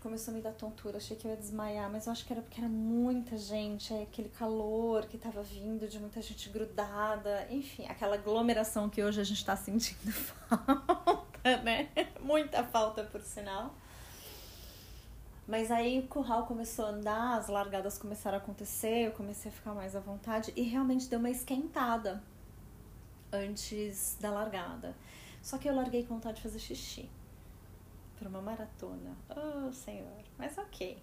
Começou 0.02 0.32
a 0.32 0.38
me 0.38 0.42
dar 0.44 0.52
tontura, 0.52 0.98
achei 0.98 1.18
que 1.18 1.26
eu 1.26 1.32
ia 1.32 1.38
desmaiar, 1.38 1.90
mas 1.92 2.06
eu 2.06 2.12
acho 2.12 2.24
que 2.28 2.32
era 2.32 2.40
porque 2.40 2.62
era 2.62 2.70
muita 2.70 3.36
gente, 3.40 3.92
aquele 3.92 4.30
calor 4.30 5.08
que 5.08 5.18
tava 5.18 5.42
vindo 5.42 5.88
de 5.88 6.00
muita 6.00 6.22
gente 6.22 6.48
grudada, 6.50 7.48
enfim, 7.50 7.88
aquela 7.88 8.14
aglomeração 8.14 8.88
que 8.88 9.04
hoje 9.04 9.20
a 9.20 9.24
gente 9.24 9.44
tá 9.44 9.58
sentindo 9.58 10.12
falta, 10.14 11.58
né? 11.64 11.90
Muita 12.22 12.64
falta, 12.64 13.04
por 13.04 13.22
sinal. 13.22 13.74
Mas 15.48 15.70
aí 15.70 16.00
o 16.00 16.08
curral 16.08 16.46
começou 16.48 16.86
a 16.86 16.90
andar, 16.90 17.38
as 17.38 17.48
largadas 17.48 17.98
começaram 17.98 18.38
a 18.38 18.42
acontecer, 18.42 19.08
eu 19.08 19.12
comecei 19.12 19.52
a 19.52 19.54
ficar 19.54 19.74
mais 19.74 19.96
à 19.96 20.00
vontade 20.00 20.52
e 20.56 20.64
realmente 20.64 21.08
deu 21.08 21.20
uma 21.20 21.30
esquentada 21.30 22.24
antes 23.32 24.18
da 24.20 24.32
largada. 24.32 24.96
Só 25.42 25.60
que 25.60 25.70
eu 25.70 25.76
larguei 25.76 26.04
com 26.04 26.16
vontade 26.16 26.38
de 26.38 26.42
fazer 26.42 26.58
xixi 26.58 27.08
para 28.18 28.28
uma 28.28 28.42
maratona. 28.42 29.16
Oh, 29.30 29.72
senhor. 29.72 30.24
Mas 30.38 30.58
ok. 30.58 30.98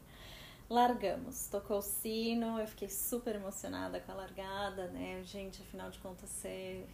Largamos. 0.68 1.46
Tocou 1.48 1.78
o 1.78 1.82
sino, 1.82 2.58
eu 2.58 2.66
fiquei 2.66 2.88
super 2.88 3.36
emocionada 3.36 4.00
com 4.00 4.10
a 4.10 4.14
largada, 4.14 4.88
né? 4.88 5.22
Gente, 5.24 5.62
afinal 5.62 5.90
de 5.90 5.98
contas, 5.98 6.28
você 6.28 6.84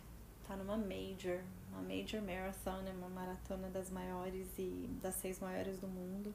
tá 0.47 0.57
numa 0.57 0.77
major, 0.77 1.41
uma 1.71 1.83
major 1.83 2.21
marathon, 2.21 2.83
né? 2.83 2.93
uma 2.93 3.09
maratona 3.09 3.69
das 3.69 3.91
maiores 3.91 4.49
e 4.59 4.89
das 5.01 5.15
seis 5.15 5.39
maiores 5.39 5.79
do 5.79 5.87
mundo. 5.87 6.35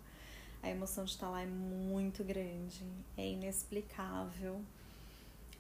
A 0.63 0.69
emoção 0.69 1.03
de 1.03 1.11
estar 1.11 1.29
lá 1.29 1.41
é 1.41 1.45
muito 1.45 2.23
grande, 2.23 2.83
é 3.17 3.27
inexplicável. 3.27 4.61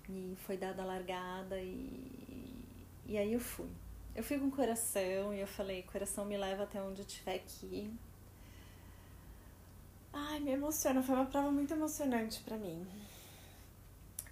E 0.09 0.35
foi 0.45 0.57
dada 0.57 0.81
a 0.81 0.85
largada 0.85 1.59
e, 1.59 2.63
e 3.05 3.17
aí 3.17 3.33
eu 3.33 3.39
fui. 3.39 3.69
Eu 4.15 4.23
fui 4.23 4.39
com 4.39 4.47
o 4.47 4.51
coração 4.51 5.33
e 5.33 5.39
eu 5.39 5.47
falei, 5.47 5.83
coração 5.83 6.23
me 6.23 6.37
leva 6.37 6.63
até 6.63 6.81
onde 6.81 7.01
eu 7.01 7.05
estiver 7.05 7.35
aqui. 7.35 7.91
Ai, 10.13 10.39
me 10.39 10.51
emociona, 10.51 11.01
foi 11.01 11.15
uma 11.15 11.25
prova 11.25 11.51
muito 11.51 11.73
emocionante 11.73 12.41
para 12.41 12.55
mim. 12.55 12.87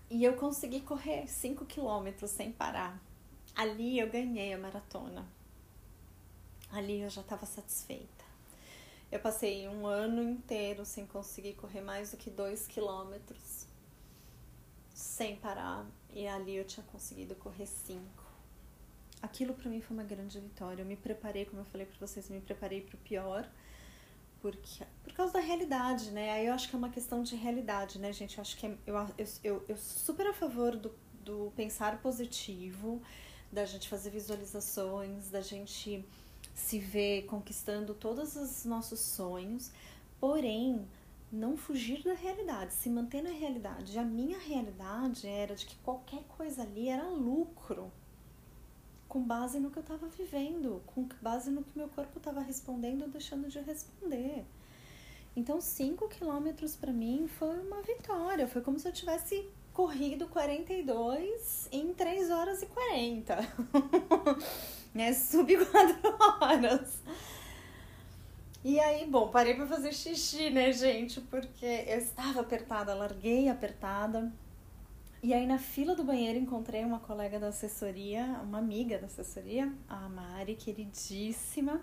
E 0.10 0.24
eu 0.24 0.34
consegui 0.36 0.82
correr 0.82 1.28
5 1.28 1.66
quilômetros 1.66 2.32
sem 2.32 2.52
parar. 2.52 3.02
Ali 3.56 4.00
eu 4.00 4.10
ganhei 4.10 4.54
a 4.54 4.58
maratona. 4.58 5.26
Ali 6.72 7.02
eu 7.02 7.10
já 7.10 7.22
estava 7.22 7.46
satisfeita. 7.46 8.21
Eu 9.12 9.20
passei 9.20 9.68
um 9.68 9.86
ano 9.86 10.24
inteiro 10.24 10.86
sem 10.86 11.06
conseguir 11.06 11.54
correr 11.54 11.82
mais 11.82 12.12
do 12.12 12.18
que 12.18 12.30
dois 12.30 12.66
quilômetros, 12.66 13.68
sem 14.94 15.36
parar, 15.36 15.86
e 16.14 16.26
ali 16.26 16.56
eu 16.56 16.64
tinha 16.64 16.86
conseguido 16.86 17.36
correr 17.36 17.66
cinco. 17.66 18.24
Aquilo 19.22 19.54
para 19.54 19.70
mim 19.70 19.82
foi 19.82 19.98
uma 19.98 20.04
grande 20.06 20.40
vitória. 20.40 20.82
Eu 20.82 20.86
me 20.86 20.96
preparei, 20.96 21.46
como 21.46 21.62
eu 21.62 21.66
falei 21.66 21.86
para 21.86 22.08
vocês, 22.08 22.30
me 22.30 22.40
preparei 22.40 22.82
para 22.82 22.96
o 22.96 23.00
pior, 23.00 23.48
porque 24.42 24.86
por 25.04 25.14
causa 25.14 25.34
da 25.34 25.40
realidade, 25.40 26.10
né? 26.12 26.32
Aí 26.32 26.48
eu 26.48 26.54
acho 26.54 26.70
que 26.70 26.76
é 26.76 26.78
uma 26.78 26.90
questão 26.90 27.22
de 27.22 27.36
realidade, 27.36 28.00
né, 28.00 28.14
gente? 28.14 28.38
Eu 28.38 28.42
acho 28.42 28.58
que 28.58 28.66
é, 28.66 28.78
eu, 28.88 28.96
eu, 28.96 29.26
eu, 29.44 29.66
eu 29.68 29.78
super 29.78 30.26
a 30.28 30.34
favor 30.34 30.76
do, 30.76 30.92
do 31.24 31.52
pensar 31.56 32.02
positivo, 32.02 33.02
da 33.52 33.66
gente 33.66 33.90
fazer 33.90 34.10
visualizações, 34.10 35.30
da 35.30 35.42
gente 35.42 36.04
se 36.54 36.80
ver 36.80 37.26
conquistando 37.26 37.94
todos 37.94 38.36
os 38.36 38.66
nossos 38.66 39.00
sonhos, 39.00 39.72
porém 40.20 40.88
não 41.32 41.56
fugir 41.56 42.04
da 42.04 42.14
realidade, 42.14 42.74
se 42.74 42.90
manter 42.90 43.22
na 43.22 43.30
realidade. 43.30 43.98
A 43.98 44.04
minha 44.04 44.38
realidade 44.38 45.28
era 45.28 45.56
de 45.56 45.66
que 45.66 45.76
qualquer 45.78 46.24
coisa 46.38 46.64
ali 46.64 46.90
era 46.90 47.08
lucro, 47.08 47.92
com 49.08 49.22
base 49.22 49.60
no 49.60 49.72
que 49.72 49.78
eu 49.78 49.82
estava 49.82 50.08
vivendo, 50.08 50.82
com 50.88 51.08
base 51.22 51.50
no 51.50 51.64
que 51.64 51.78
meu 51.78 51.88
corpo 51.90 52.18
estava 52.18 52.42
respondendo 52.42 53.04
ou 53.04 53.10
deixando 53.10 53.48
de 53.48 53.60
responder. 53.60 54.46
Então, 55.36 55.62
5 55.62 56.10
quilômetros 56.10 56.76
para 56.76 56.92
mim 56.92 57.28
foi 57.28 57.58
uma 57.60 57.82
vitória. 57.82 58.48
Foi 58.48 58.62
como 58.62 58.78
se 58.78 58.88
eu 58.88 58.92
tivesse 58.92 59.48
corrido 59.74 60.28
42 60.28 61.70
em 61.72 61.94
3 61.94 62.30
horas 62.30 62.62
e 62.62 62.66
40. 62.66 63.38
né? 64.94 65.14
Sub 65.14 65.54
4 65.66 66.18
horas. 66.42 67.02
E 68.64 68.80
aí, 68.80 69.08
bom, 69.08 69.30
parei 69.30 69.56
para 69.56 69.66
fazer 69.66 69.92
xixi, 69.92 70.52
né, 70.52 70.72
gente? 70.72 71.20
Porque 71.20 71.66
eu 71.66 71.98
estava 71.98 72.42
apertada, 72.42 72.94
larguei 72.94 73.50
apertada. 73.50 74.32
E 75.24 75.34
aí, 75.34 75.48
na 75.48 75.58
fila 75.58 75.96
do 75.96 76.04
banheiro, 76.04 76.38
encontrei 76.38 76.84
uma 76.84 77.00
colega 77.00 77.40
da 77.40 77.48
assessoria, 77.48 78.24
uma 78.44 78.60
amiga 78.60 79.00
da 79.00 79.08
assessoria, 79.08 79.74
a 79.88 80.08
Mari, 80.10 80.56
queridíssima. 80.56 81.82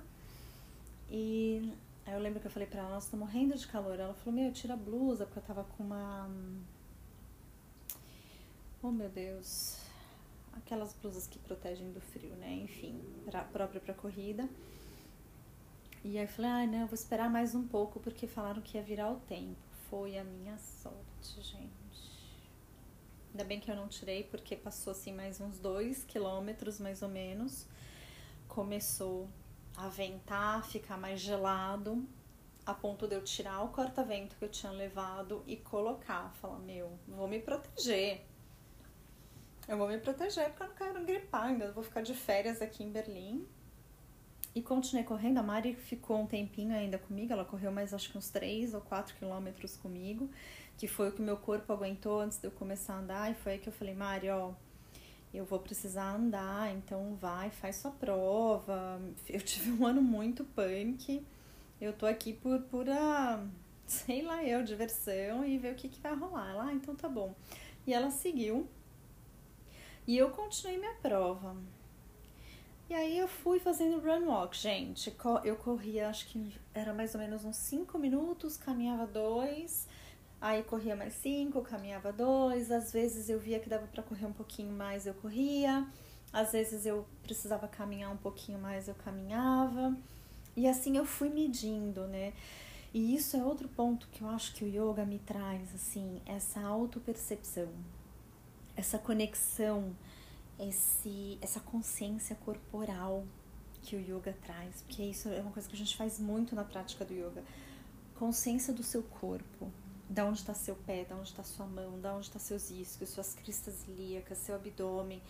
E 1.10 1.72
aí 2.06 2.14
eu 2.14 2.20
lembro 2.20 2.40
que 2.40 2.46
eu 2.46 2.50
falei 2.50 2.68
pra 2.68 2.80
ela, 2.80 2.90
nossa, 2.90 3.10
tô 3.10 3.16
morrendo 3.16 3.56
de 3.56 3.66
calor. 3.66 3.98
Ela 3.98 4.14
falou, 4.14 4.40
meu, 4.40 4.52
tira 4.52 4.74
a 4.74 4.76
blusa, 4.76 5.24
porque 5.24 5.40
eu 5.40 5.44
tava 5.44 5.64
com 5.64 5.82
uma. 5.82 6.30
Oh, 8.82 8.90
meu 8.90 9.08
Deus 9.08 9.87
aquelas 10.58 10.92
blusas 10.92 11.26
que 11.26 11.38
protegem 11.38 11.90
do 11.92 12.00
frio, 12.00 12.34
né? 12.36 12.52
Enfim, 12.52 13.00
pra, 13.24 13.42
própria 13.44 13.80
para 13.80 13.94
corrida. 13.94 14.48
E 16.04 16.16
aí 16.16 16.24
eu 16.24 16.28
falei, 16.28 16.50
ah, 16.50 16.66
não, 16.66 16.86
vou 16.86 16.94
esperar 16.94 17.28
mais 17.28 17.54
um 17.54 17.66
pouco 17.66 17.98
porque 17.98 18.26
falaram 18.26 18.62
que 18.62 18.76
ia 18.76 18.82
virar 18.82 19.10
o 19.10 19.16
tempo. 19.20 19.56
Foi 19.90 20.16
a 20.16 20.24
minha 20.24 20.56
sorte, 20.58 21.42
gente. 21.42 21.68
Ainda 23.30 23.44
bem 23.44 23.60
que 23.60 23.70
eu 23.70 23.76
não 23.76 23.88
tirei 23.88 24.24
porque 24.24 24.56
passou 24.56 24.90
assim 24.90 25.12
mais 25.12 25.40
uns 25.40 25.58
dois 25.58 26.04
quilômetros 26.04 26.78
mais 26.78 27.02
ou 27.02 27.08
menos. 27.08 27.66
Começou 28.46 29.28
a 29.76 29.88
ventar, 29.88 30.64
ficar 30.64 30.96
mais 30.96 31.20
gelado, 31.20 32.04
a 32.64 32.74
ponto 32.74 33.06
de 33.06 33.14
eu 33.14 33.22
tirar 33.22 33.62
o 33.62 33.68
corta-vento 33.68 34.36
que 34.36 34.44
eu 34.44 34.48
tinha 34.48 34.72
levado 34.72 35.42
e 35.46 35.56
colocar. 35.56 36.32
Falar, 36.40 36.58
meu, 36.58 36.98
vou 37.06 37.26
me 37.26 37.40
proteger 37.40 38.27
eu 39.68 39.76
vou 39.76 39.86
me 39.86 39.98
proteger 39.98 40.50
porque 40.50 40.62
eu 40.62 40.68
não 40.68 40.74
quero 40.74 41.04
gripar, 41.04 41.44
ainda 41.44 41.70
vou 41.72 41.84
ficar 41.84 42.00
de 42.00 42.14
férias 42.14 42.62
aqui 42.62 42.82
em 42.82 42.90
Berlim. 42.90 43.46
E 44.54 44.62
continuei 44.62 45.04
correndo. 45.04 45.38
A 45.38 45.42
Mari 45.42 45.74
ficou 45.74 46.18
um 46.18 46.26
tempinho 46.26 46.74
ainda 46.74 46.98
comigo, 46.98 47.32
ela 47.32 47.44
correu 47.44 47.70
mais 47.70 47.92
acho 47.92 48.10
que 48.10 48.16
uns 48.16 48.30
3 48.30 48.74
ou 48.74 48.80
4 48.80 49.14
quilômetros 49.16 49.76
comigo, 49.76 50.28
que 50.76 50.88
foi 50.88 51.10
o 51.10 51.12
que 51.12 51.20
meu 51.20 51.36
corpo 51.36 51.72
aguentou 51.72 52.20
antes 52.20 52.38
de 52.38 52.46
eu 52.46 52.50
começar 52.50 52.94
a 52.94 52.98
andar. 52.98 53.30
E 53.30 53.34
foi 53.34 53.52
aí 53.52 53.58
que 53.58 53.68
eu 53.68 53.72
falei, 53.72 53.94
Mari, 53.94 54.30
ó, 54.30 54.52
eu 55.32 55.44
vou 55.44 55.58
precisar 55.58 56.14
andar, 56.14 56.74
então 56.74 57.14
vai, 57.20 57.50
faz 57.50 57.76
sua 57.76 57.90
prova. 57.90 59.00
Eu 59.28 59.40
tive 59.40 59.70
um 59.70 59.86
ano 59.86 60.00
muito 60.00 60.44
punk. 60.44 61.22
Eu 61.80 61.92
tô 61.92 62.06
aqui 62.06 62.32
por 62.32 62.60
pura, 62.62 63.46
sei 63.86 64.22
lá 64.22 64.42
eu, 64.42 64.64
diversão 64.64 65.44
e 65.44 65.58
ver 65.58 65.74
o 65.74 65.76
que, 65.76 65.88
que 65.88 66.00
vai 66.00 66.14
rolar. 66.14 66.50
Ela, 66.50 66.64
ah, 66.68 66.72
então 66.72 66.96
tá 66.96 67.08
bom. 67.08 67.34
E 67.86 67.92
ela 67.92 68.10
seguiu. 68.10 68.66
E 70.08 70.16
eu 70.16 70.30
continuei 70.30 70.78
minha 70.78 70.94
prova. 70.94 71.54
E 72.88 72.94
aí 72.94 73.18
eu 73.18 73.28
fui 73.28 73.60
fazendo 73.60 74.00
run 74.00 74.26
walk, 74.26 74.56
gente. 74.56 75.14
Eu 75.44 75.54
corria, 75.56 76.08
acho 76.08 76.26
que 76.28 76.58
era 76.72 76.94
mais 76.94 77.14
ou 77.14 77.20
menos 77.20 77.44
uns 77.44 77.56
5 77.56 77.98
minutos, 77.98 78.56
caminhava 78.56 79.06
dois, 79.06 79.86
aí 80.40 80.62
corria 80.62 80.96
mais 80.96 81.12
5, 81.12 81.60
caminhava 81.60 82.10
dois. 82.10 82.72
Às 82.72 82.90
vezes 82.90 83.28
eu 83.28 83.38
via 83.38 83.60
que 83.60 83.68
dava 83.68 83.86
para 83.86 84.02
correr 84.02 84.24
um 84.24 84.32
pouquinho 84.32 84.72
mais, 84.72 85.06
eu 85.06 85.12
corria. 85.12 85.86
Às 86.32 86.52
vezes 86.52 86.86
eu 86.86 87.06
precisava 87.22 87.68
caminhar 87.68 88.10
um 88.10 88.16
pouquinho 88.16 88.58
mais, 88.58 88.88
eu 88.88 88.94
caminhava. 88.94 89.94
E 90.56 90.66
assim 90.66 90.96
eu 90.96 91.04
fui 91.04 91.28
medindo, 91.28 92.06
né? 92.06 92.32
E 92.94 93.14
isso 93.14 93.36
é 93.36 93.44
outro 93.44 93.68
ponto 93.68 94.08
que 94.08 94.22
eu 94.22 94.28
acho 94.30 94.54
que 94.54 94.64
o 94.64 94.68
yoga 94.68 95.04
me 95.04 95.18
traz, 95.18 95.74
assim, 95.74 96.22
essa 96.24 96.62
autopercepção, 96.62 97.68
essa 98.78 98.98
conexão 98.98 99.94
esse, 100.58 101.38
essa 101.40 101.60
consciência 101.60 102.34
corporal 102.36 103.24
que 103.82 103.94
o 103.94 104.00
yoga 104.00 104.36
traz, 104.44 104.82
porque 104.82 105.02
isso 105.02 105.28
é 105.28 105.40
uma 105.40 105.52
coisa 105.52 105.68
que 105.68 105.74
a 105.74 105.78
gente 105.78 105.96
faz 105.96 106.18
muito 106.18 106.54
na 106.54 106.64
prática 106.64 107.04
do 107.04 107.14
yoga. 107.14 107.44
Consciência 108.18 108.72
do 108.72 108.82
seu 108.82 109.02
corpo, 109.02 109.70
da 110.08 110.24
onde 110.24 110.40
está 110.40 110.52
seu 110.52 110.74
pé, 110.74 111.04
da 111.04 111.14
onde 111.14 111.28
está 111.28 111.44
sua 111.44 111.66
mão, 111.66 112.00
da 112.00 112.14
onde 112.14 112.26
está 112.26 112.38
seus 112.38 112.70
isquios, 112.70 113.10
suas 113.10 113.34
cristas 113.34 113.86
ilíacas, 113.86 114.38
seu 114.38 114.56
abdômen, 114.56 115.22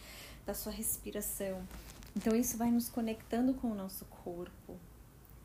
da 0.46 0.54
sua 0.54 0.72
respiração. 0.72 1.62
Então 2.16 2.34
isso 2.34 2.56
vai 2.56 2.70
nos 2.70 2.88
conectando 2.88 3.52
com 3.54 3.70
o 3.70 3.74
nosso 3.74 4.06
corpo. 4.06 4.76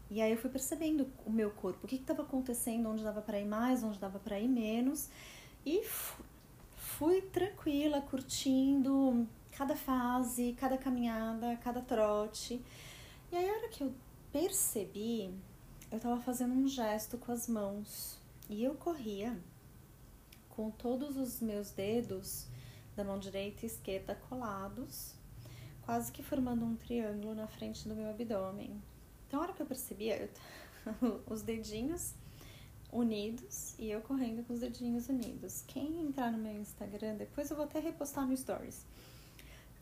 E 0.09 0.21
aí 0.21 0.31
eu 0.31 0.37
fui 0.37 0.49
percebendo 0.49 1.07
o 1.25 1.31
meu 1.31 1.51
corpo, 1.51 1.85
o 1.85 1.87
que 1.87 1.95
estava 1.95 2.21
acontecendo, 2.21 2.87
onde 2.89 3.03
dava 3.03 3.21
para 3.21 3.39
ir 3.39 3.45
mais, 3.45 3.83
onde 3.83 3.99
dava 3.99 4.19
para 4.19 4.39
ir 4.39 4.47
menos, 4.47 5.09
e 5.65 5.83
fui 6.97 7.21
tranquila, 7.21 8.01
curtindo, 8.01 9.27
cada 9.51 9.75
fase, 9.75 10.55
cada 10.59 10.77
caminhada, 10.77 11.57
cada 11.57 11.81
trote. 11.81 12.61
E 13.31 13.35
aí, 13.35 13.49
a 13.49 13.53
hora 13.53 13.69
que 13.69 13.83
eu 13.83 13.93
percebi, 14.31 15.33
eu 15.91 15.99
tava 15.99 16.19
fazendo 16.21 16.53
um 16.53 16.67
gesto 16.67 17.17
com 17.17 17.31
as 17.31 17.47
mãos 17.47 18.19
e 18.47 18.63
eu 18.63 18.75
corria 18.75 19.35
com 20.49 20.69
todos 20.69 21.17
os 21.17 21.41
meus 21.41 21.71
dedos 21.71 22.45
da 22.95 23.03
mão 23.03 23.17
direita 23.17 23.65
e 23.65 23.65
esquerda 23.65 24.15
colados, 24.29 25.15
quase 25.81 26.11
que 26.11 26.21
formando 26.21 26.63
um 26.63 26.75
triângulo 26.75 27.33
na 27.33 27.47
frente 27.47 27.87
do 27.87 27.95
meu 27.95 28.09
abdômen. 28.09 28.79
Então, 29.27 29.39
a 29.39 29.43
hora 29.43 29.53
que 29.53 29.61
eu 29.61 29.65
percebia, 29.65 30.17
eu 30.17 31.23
os 31.25 31.41
dedinhos 31.41 32.13
unidos 32.93 33.75
e 33.77 33.89
eu 33.89 34.01
correndo 34.01 34.45
com 34.45 34.53
os 34.53 34.59
dedinhos 34.59 35.09
unidos. 35.09 35.63
Quem 35.67 36.01
entrar 36.01 36.31
no 36.31 36.37
meu 36.37 36.53
Instagram, 36.53 37.15
depois 37.15 37.49
eu 37.49 37.55
vou 37.55 37.65
até 37.65 37.79
repostar 37.79 38.27
no 38.27 38.35
Stories 38.37 38.85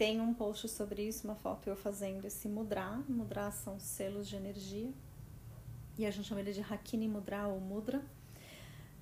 tem 0.02 0.20
um 0.20 0.34
post 0.34 0.68
sobre 0.68 1.08
isso, 1.08 1.28
uma 1.28 1.36
foto 1.36 1.70
eu 1.70 1.76
fazendo 1.76 2.26
esse 2.26 2.48
mudra. 2.48 3.04
Mudra 3.08 3.52
são 3.52 3.80
selos 3.80 4.28
de 4.28 4.36
energia. 4.36 4.92
E 5.96 6.08
a 6.08 6.10
gente 6.10 6.28
chama 6.28 6.42
ele 6.42 6.54
de 6.54 6.60
Hakini 6.60 7.08
Mudra 7.08 7.48
ou 7.48 7.60
Mudra. 7.60 8.04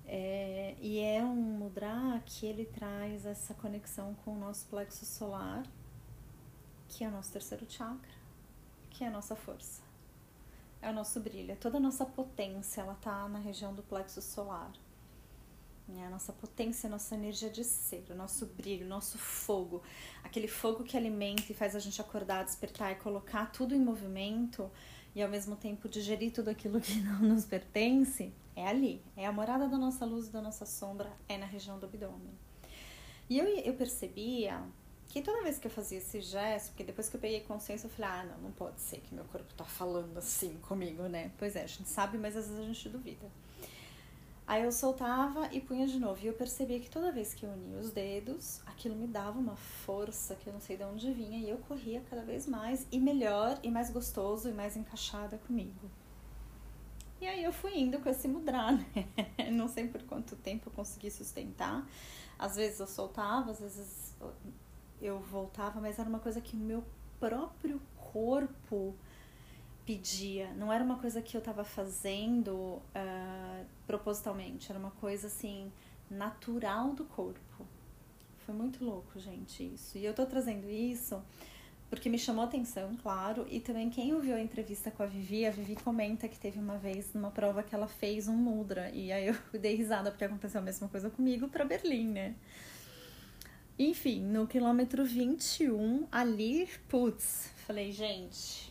É, 0.04 0.76
e 0.78 0.98
é 0.98 1.24
um 1.24 1.34
mudra 1.34 2.22
que 2.26 2.44
ele 2.44 2.66
traz 2.66 3.24
essa 3.24 3.54
conexão 3.54 4.14
com 4.16 4.32
o 4.32 4.38
nosso 4.38 4.66
plexo 4.66 5.06
solar, 5.06 5.64
que 6.86 7.02
é 7.02 7.08
o 7.08 7.10
nosso 7.10 7.32
terceiro 7.32 7.64
chakra, 7.66 8.12
que 8.90 9.02
é 9.02 9.06
a 9.06 9.10
nossa 9.10 9.34
força. 9.34 9.89
É 10.82 10.90
o 10.90 10.92
nosso 10.92 11.20
brilho, 11.20 11.52
é 11.52 11.56
toda 11.56 11.76
a 11.76 11.80
nossa 11.80 12.06
potência, 12.06 12.80
ela 12.80 12.94
tá 12.94 13.28
na 13.28 13.38
região 13.38 13.74
do 13.74 13.82
plexo 13.82 14.22
solar 14.22 14.72
né? 15.90 16.06
a 16.06 16.10
nossa 16.10 16.32
potência, 16.32 16.86
a 16.86 16.90
nossa 16.90 17.14
energia 17.14 17.50
de 17.50 17.64
ser, 17.64 18.04
o 18.10 18.14
nosso 18.14 18.46
brilho, 18.46 18.86
o 18.86 18.88
nosso 18.88 19.18
fogo, 19.18 19.82
aquele 20.22 20.48
fogo 20.48 20.84
que 20.84 20.96
alimenta 20.96 21.44
e 21.50 21.54
faz 21.54 21.74
a 21.74 21.78
gente 21.78 22.00
acordar, 22.00 22.44
despertar 22.44 22.92
e 22.92 22.94
colocar 22.96 23.46
tudo 23.46 23.74
em 23.74 23.80
movimento 23.80 24.70
e 25.14 25.22
ao 25.22 25.28
mesmo 25.28 25.56
tempo 25.56 25.88
digerir 25.88 26.32
tudo 26.32 26.48
aquilo 26.48 26.80
que 26.80 27.00
não 27.02 27.20
nos 27.20 27.44
pertence, 27.44 28.32
é 28.54 28.66
ali, 28.66 29.02
é 29.16 29.26
a 29.26 29.32
morada 29.32 29.68
da 29.68 29.78
nossa 29.78 30.04
luz 30.04 30.28
e 30.28 30.30
da 30.30 30.40
nossa 30.40 30.66
sombra, 30.66 31.10
é 31.28 31.36
na 31.36 31.46
região 31.46 31.78
do 31.78 31.86
abdômen. 31.86 32.38
E 33.28 33.38
eu, 33.38 33.46
eu 33.46 33.74
percebia 33.74 34.60
que 35.10 35.20
toda 35.20 35.42
vez 35.42 35.58
que 35.58 35.66
eu 35.66 35.70
fazia 35.70 35.98
esse 35.98 36.20
gesto, 36.20 36.68
porque 36.68 36.84
depois 36.84 37.08
que 37.08 37.16
eu 37.16 37.20
peguei 37.20 37.40
consciência, 37.40 37.86
eu 37.86 37.90
falei, 37.90 38.10
ah, 38.10 38.24
não, 38.24 38.44
não 38.44 38.52
pode 38.52 38.80
ser 38.80 39.00
que 39.00 39.12
meu 39.12 39.24
corpo 39.24 39.52
tá 39.54 39.64
falando 39.64 40.16
assim 40.16 40.56
comigo, 40.62 41.02
né? 41.04 41.32
Pois 41.36 41.56
é, 41.56 41.64
a 41.64 41.66
gente 41.66 41.88
sabe, 41.88 42.16
mas 42.16 42.36
às 42.36 42.46
vezes 42.46 42.60
a 42.62 42.66
gente 42.66 42.88
duvida. 42.88 43.26
Aí 44.46 44.64
eu 44.64 44.72
soltava 44.72 45.48
e 45.52 45.60
punha 45.60 45.86
de 45.86 45.98
novo. 45.98 46.20
E 46.22 46.26
eu 46.26 46.32
percebia 46.32 46.78
que 46.80 46.88
toda 46.88 47.12
vez 47.12 47.34
que 47.34 47.44
eu 47.44 47.50
unia 47.50 47.78
os 47.78 47.90
dedos, 47.90 48.60
aquilo 48.66 48.96
me 48.96 49.06
dava 49.06 49.38
uma 49.38 49.56
força 49.56 50.34
que 50.34 50.48
eu 50.48 50.52
não 50.52 50.60
sei 50.60 50.76
de 50.76 50.84
onde 50.84 51.12
vinha. 51.12 51.38
E 51.38 51.50
eu 51.50 51.58
corria 51.58 52.02
cada 52.08 52.22
vez 52.22 52.46
mais 52.46 52.86
e 52.90 52.98
melhor, 52.98 53.60
e 53.62 53.70
mais 53.70 53.90
gostoso, 53.90 54.48
e 54.48 54.52
mais 54.52 54.76
encaixada 54.76 55.38
comigo. 55.38 55.90
E 57.20 57.26
aí 57.26 57.44
eu 57.44 57.52
fui 57.52 57.78
indo 57.78 58.00
com 58.00 58.08
esse 58.08 58.26
mudra, 58.26 58.72
né? 58.74 59.50
Não 59.52 59.68
sei 59.68 59.86
por 59.86 60.02
quanto 60.02 60.34
tempo 60.36 60.68
eu 60.68 60.72
consegui 60.72 61.10
sustentar. 61.10 61.86
Às 62.38 62.56
vezes 62.56 62.80
eu 62.80 62.86
soltava, 62.86 63.50
às 63.50 63.60
vezes 63.60 64.16
eu 65.00 65.18
voltava, 65.18 65.80
mas 65.80 65.98
era 65.98 66.08
uma 66.08 66.18
coisa 66.18 66.40
que 66.40 66.54
o 66.54 66.58
meu 66.58 66.84
próprio 67.18 67.80
corpo 68.12 68.94
pedia. 69.86 70.52
Não 70.54 70.72
era 70.72 70.82
uma 70.82 70.96
coisa 70.96 71.20
que 71.20 71.36
eu 71.36 71.40
estava 71.40 71.64
fazendo 71.64 72.52
uh, 72.54 73.66
propositalmente, 73.86 74.70
era 74.70 74.78
uma 74.78 74.92
coisa 74.92 75.26
assim, 75.26 75.70
natural 76.10 76.92
do 76.92 77.04
corpo. 77.04 77.66
Foi 78.46 78.54
muito 78.54 78.84
louco, 78.84 79.18
gente, 79.18 79.62
isso. 79.74 79.98
E 79.98 80.04
eu 80.04 80.14
tô 80.14 80.26
trazendo 80.26 80.68
isso 80.68 81.22
porque 81.90 82.08
me 82.08 82.18
chamou 82.18 82.44
atenção, 82.44 82.96
claro, 83.02 83.44
e 83.50 83.58
também 83.58 83.90
quem 83.90 84.14
ouviu 84.14 84.36
a 84.36 84.40
entrevista 84.40 84.92
com 84.92 85.02
a 85.02 85.06
Vivi, 85.06 85.44
a 85.44 85.50
Vivi 85.50 85.74
comenta 85.74 86.28
que 86.28 86.38
teve 86.38 86.56
uma 86.56 86.78
vez 86.78 87.12
numa 87.12 87.32
prova 87.32 87.64
que 87.64 87.74
ela 87.74 87.88
fez 87.88 88.28
um 88.28 88.36
mudra, 88.36 88.88
e 88.90 89.10
aí 89.10 89.26
eu 89.26 89.34
dei 89.58 89.74
risada 89.74 90.08
porque 90.12 90.24
aconteceu 90.24 90.60
a 90.60 90.64
mesma 90.64 90.88
coisa 90.88 91.10
comigo 91.10 91.48
para 91.48 91.64
Berlim, 91.64 92.06
né? 92.06 92.36
Enfim, 93.82 94.20
no 94.20 94.46
quilômetro 94.46 95.06
21, 95.06 96.06
ali, 96.12 96.68
putz, 96.86 97.50
falei, 97.66 97.90
gente, 97.90 98.70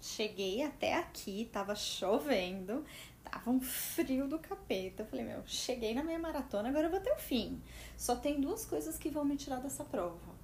cheguei 0.00 0.62
até 0.62 0.94
aqui, 0.94 1.50
tava 1.52 1.74
chovendo, 1.74 2.84
tava 3.24 3.50
um 3.50 3.60
frio 3.60 4.28
do 4.28 4.38
capeta. 4.38 5.02
Eu 5.02 5.06
falei, 5.06 5.24
meu, 5.24 5.42
cheguei 5.44 5.92
na 5.92 6.04
minha 6.04 6.20
maratona, 6.20 6.68
agora 6.68 6.86
eu 6.86 6.90
vou 6.90 7.00
até 7.00 7.12
o 7.12 7.18
fim. 7.18 7.60
Só 7.96 8.14
tem 8.14 8.40
duas 8.40 8.64
coisas 8.64 8.96
que 8.96 9.10
vão 9.10 9.24
me 9.24 9.36
tirar 9.36 9.58
dessa 9.58 9.82
prova: 9.82 10.36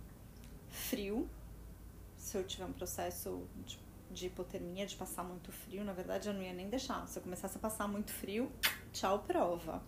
frio, 0.69 1.31
se 2.17 2.37
eu 2.37 2.43
tiver 2.43 2.65
um 2.65 2.73
processo 2.73 3.47
de, 3.65 3.79
de 4.11 4.27
hipotermia, 4.27 4.87
de 4.87 4.97
passar 4.97 5.23
muito 5.23 5.53
frio, 5.53 5.85
na 5.85 5.93
verdade 5.93 6.29
eu 6.29 6.35
não 6.35 6.43
ia 6.43 6.53
nem 6.53 6.69
deixar. 6.69 7.07
Se 7.07 7.21
eu 7.21 7.23
começasse 7.23 7.57
a 7.57 7.61
passar 7.61 7.87
muito 7.87 8.11
frio, 8.11 8.51
tchau, 8.93 9.21
prova. 9.21 9.85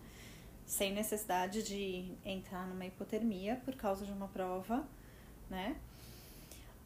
Sem 0.69 0.93
necessidade 0.93 1.63
de 1.63 2.15
entrar 2.23 2.67
numa 2.67 2.85
hipotermia 2.85 3.59
por 3.65 3.75
causa 3.75 4.05
de 4.05 4.11
uma 4.11 4.27
prova, 4.27 4.87
né? 5.49 5.75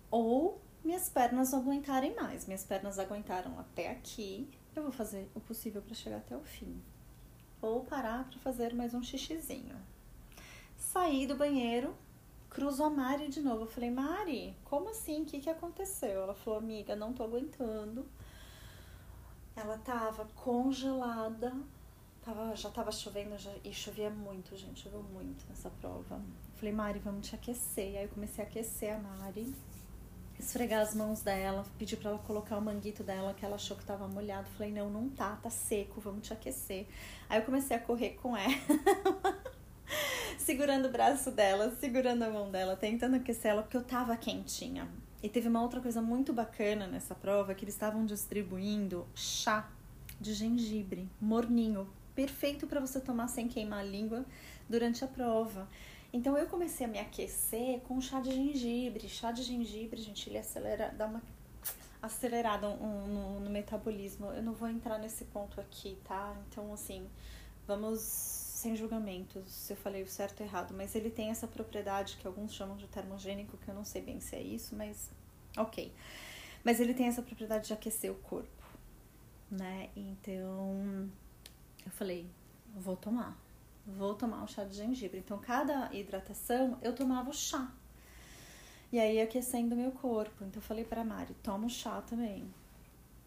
Ou 0.10 0.62
minhas 0.86 1.10
pernas 1.10 1.52
não 1.52 1.60
aguentarem 1.60 2.16
mais. 2.16 2.46
Minhas 2.46 2.64
pernas 2.64 2.98
aguentaram 2.98 3.60
até 3.60 3.92
aqui. 3.92 4.50
Eu 4.74 4.84
vou 4.84 4.92
fazer 4.94 5.30
o 5.36 5.42
possível 5.42 5.82
para 5.82 5.94
chegar 5.96 6.16
até 6.16 6.34
o 6.34 6.40
fim. 6.40 6.82
Ou 7.62 7.84
parar 7.84 8.24
para 8.30 8.40
fazer 8.40 8.74
mais 8.74 8.94
um 8.94 9.04
xixizinho. 9.04 9.76
Saí 10.78 11.28
do 11.28 11.36
banheiro, 11.36 11.94
cruzo 12.50 12.86
a 12.86 12.90
Mari 12.90 13.28
de 13.28 13.42
novo. 13.42 13.64
Eu 13.64 13.68
falei, 13.68 13.92
Mari, 13.92 14.56
como 14.64 14.92
assim? 14.92 15.24
O 15.24 15.26
que, 15.26 15.42
que 15.42 15.50
aconteceu? 15.50 16.22
Ela 16.22 16.34
falou, 16.34 16.60
amiga, 16.60 16.96
não 16.96 17.12
tô 17.12 17.22
aguentando. 17.22 18.08
Ela 19.58 19.78
tava 19.80 20.24
congelada. 20.36 21.54
Tava, 22.24 22.56
já 22.56 22.70
tava 22.70 22.92
chovendo 22.92 23.38
já, 23.38 23.52
e 23.64 23.74
chovia 23.74 24.10
muito, 24.10 24.56
gente. 24.56 24.84
Choveu 24.84 25.04
muito 25.04 25.46
nessa 25.50 25.70
prova. 25.70 26.22
Falei, 26.56 26.74
Mari, 26.74 27.00
vamos 27.00 27.28
te 27.28 27.36
aquecer. 27.36 27.98
Aí 27.98 28.04
eu 28.04 28.10
comecei 28.10 28.44
a 28.44 28.48
aquecer 28.48 28.96
a 28.96 29.00
Mari 29.00 29.54
esfregar 30.44 30.82
as 30.82 30.94
mãos 30.94 31.22
dela, 31.22 31.64
pediu 31.78 31.98
para 31.98 32.12
ela 32.12 32.20
colocar 32.20 32.58
o 32.58 32.62
manguito 32.62 33.04
dela, 33.04 33.34
que 33.34 33.46
ela 33.46 33.56
achou 33.56 33.78
que 33.78 33.86
tava 33.86 34.08
molhado. 34.08 34.48
Falei, 34.58 34.72
não, 34.72 34.90
não 34.90 35.10
tá, 35.10 35.38
tá 35.38 35.50
seco, 35.50 36.02
vamos 36.02 36.28
te 36.28 36.34
aquecer. 36.34 36.88
Aí 37.30 37.40
eu 37.40 37.46
comecei 37.46 37.76
a 37.76 37.80
correr 37.80 38.12
com 38.22 38.36
ela, 38.36 38.54
segurando 40.38 40.88
o 40.88 40.92
braço 40.92 41.32
dela, 41.32 41.76
segurando 41.80 42.24
a 42.24 42.30
mão 42.30 42.52
dela, 42.52 42.76
tentando 42.76 43.16
aquecer 43.16 43.52
ela, 43.52 43.64
porque 43.64 43.78
eu 43.78 43.84
tava 43.84 44.16
quentinha. 44.18 44.88
E 45.22 45.30
teve 45.30 45.48
uma 45.48 45.62
outra 45.62 45.80
coisa 45.80 46.02
muito 46.02 46.34
bacana 46.34 46.86
nessa 46.86 47.16
prova, 47.16 47.56
que 47.56 47.64
eles 47.64 47.74
estavam 47.74 48.06
distribuindo 48.06 49.08
chá 49.16 49.70
de 50.20 50.34
gengibre, 50.34 51.10
morninho, 51.20 51.88
perfeito 52.16 52.68
para 52.68 52.80
você 52.80 53.00
tomar 53.00 53.28
sem 53.28 53.48
queimar 53.48 53.80
a 53.80 53.84
língua 53.84 54.26
durante 54.70 55.04
a 55.04 55.08
prova. 55.08 55.68
Então 56.12 56.38
eu 56.38 56.46
comecei 56.48 56.86
a 56.86 56.90
me 56.90 57.00
aquecer 57.00 57.80
com 57.82 58.00
chá 58.00 58.20
de 58.20 58.32
gengibre. 58.32 59.10
Chá 59.10 59.32
de 59.32 59.44
gengibre, 59.44 60.02
gente, 60.02 60.30
ele 60.30 60.38
acelera, 60.38 60.94
dá 60.96 61.08
uma 61.08 61.22
acelerada 62.02 62.68
um, 62.70 63.08
no, 63.08 63.40
no 63.40 63.50
metabolismo. 63.50 64.28
Eu 64.28 64.44
não 64.44 64.54
vou 64.54 64.68
entrar 64.68 65.00
nesse 65.00 65.26
ponto 65.26 65.60
aqui, 65.60 65.98
tá? 66.04 66.36
Então, 66.48 66.72
assim, 66.74 67.10
vamos 67.66 68.00
sem 68.02 68.76
julgamentos 68.76 69.52
se 69.52 69.74
eu 69.74 69.78
falei 69.78 70.04
o 70.04 70.08
certo 70.08 70.42
ou 70.42 70.46
errado, 70.46 70.74
mas 70.74 70.96
ele 70.96 71.10
tem 71.10 71.30
essa 71.30 71.48
propriedade 71.48 72.16
que 72.18 72.26
alguns 72.26 72.54
chamam 72.54 72.78
de 72.78 72.88
termogênico, 72.88 73.58
que 73.58 73.68
eu 73.68 73.74
não 73.74 73.84
sei 73.84 74.02
bem 74.02 74.22
se 74.22 74.36
é 74.36 74.42
isso, 74.42 74.76
mas 74.76 75.10
ok. 75.58 75.92
Mas 76.64 76.80
ele 76.80 76.94
tem 76.94 77.08
essa 77.08 77.22
propriedade 77.22 77.68
de 77.68 77.74
aquecer 77.74 78.12
o 78.12 78.16
corpo, 78.16 78.64
né? 79.52 79.90
Então, 79.96 81.10
eu 81.86 81.92
falei, 81.92 82.28
vou 82.76 82.96
tomar, 82.96 83.38
vou 83.86 84.16
tomar 84.16 84.44
um 84.44 84.48
chá 84.48 84.64
de 84.64 84.76
gengibre. 84.76 85.20
Então, 85.20 85.38
cada 85.38 85.94
hidratação 85.94 86.78
eu 86.82 86.94
tomava 86.94 87.30
o 87.30 87.34
chá. 87.34 87.72
E 88.92 89.00
aí, 89.00 89.20
aquecendo 89.20 89.76
meu 89.76 89.92
corpo. 89.92 90.44
Então, 90.44 90.62
eu 90.62 90.62
falei 90.62 90.84
pra 90.84 91.04
Mari, 91.04 91.34
toma 91.42 91.68
o 91.68 91.70
chá 91.70 92.02
também. 92.02 92.46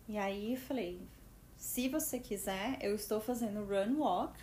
E 0.09 0.16
aí, 0.16 0.57
falei, 0.57 1.01
se 1.57 1.88
você 1.88 2.19
quiser, 2.19 2.79
eu 2.81 2.95
estou 2.95 3.21
fazendo 3.21 3.64
run 3.64 3.99
walk 3.99 4.38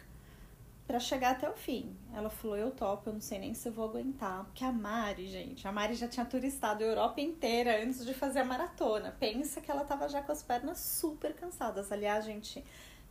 para 0.85 0.99
chegar 0.99 1.31
até 1.31 1.49
o 1.49 1.53
fim. 1.53 1.95
Ela 2.13 2.29
falou: 2.29 2.57
Eu 2.57 2.71
topo, 2.71 3.09
eu 3.09 3.13
não 3.13 3.21
sei 3.21 3.39
nem 3.39 3.53
se 3.53 3.67
eu 3.69 3.73
vou 3.73 3.85
aguentar. 3.85 4.43
Porque 4.45 4.63
a 4.63 4.71
Mari, 4.71 5.27
gente, 5.27 5.67
a 5.67 5.71
Mari 5.71 5.95
já 5.95 6.07
tinha 6.07 6.25
turistado 6.25 6.83
a 6.83 6.87
Europa 6.87 7.21
inteira 7.21 7.83
antes 7.83 8.05
de 8.05 8.13
fazer 8.13 8.39
a 8.39 8.45
maratona. 8.45 9.15
Pensa 9.19 9.61
que 9.61 9.71
ela 9.71 9.85
tava 9.85 10.09
já 10.09 10.21
com 10.21 10.31
as 10.31 10.43
pernas 10.43 10.79
super 10.79 11.33
cansadas. 11.33 11.91
Aliás, 11.91 12.25
gente, 12.25 12.63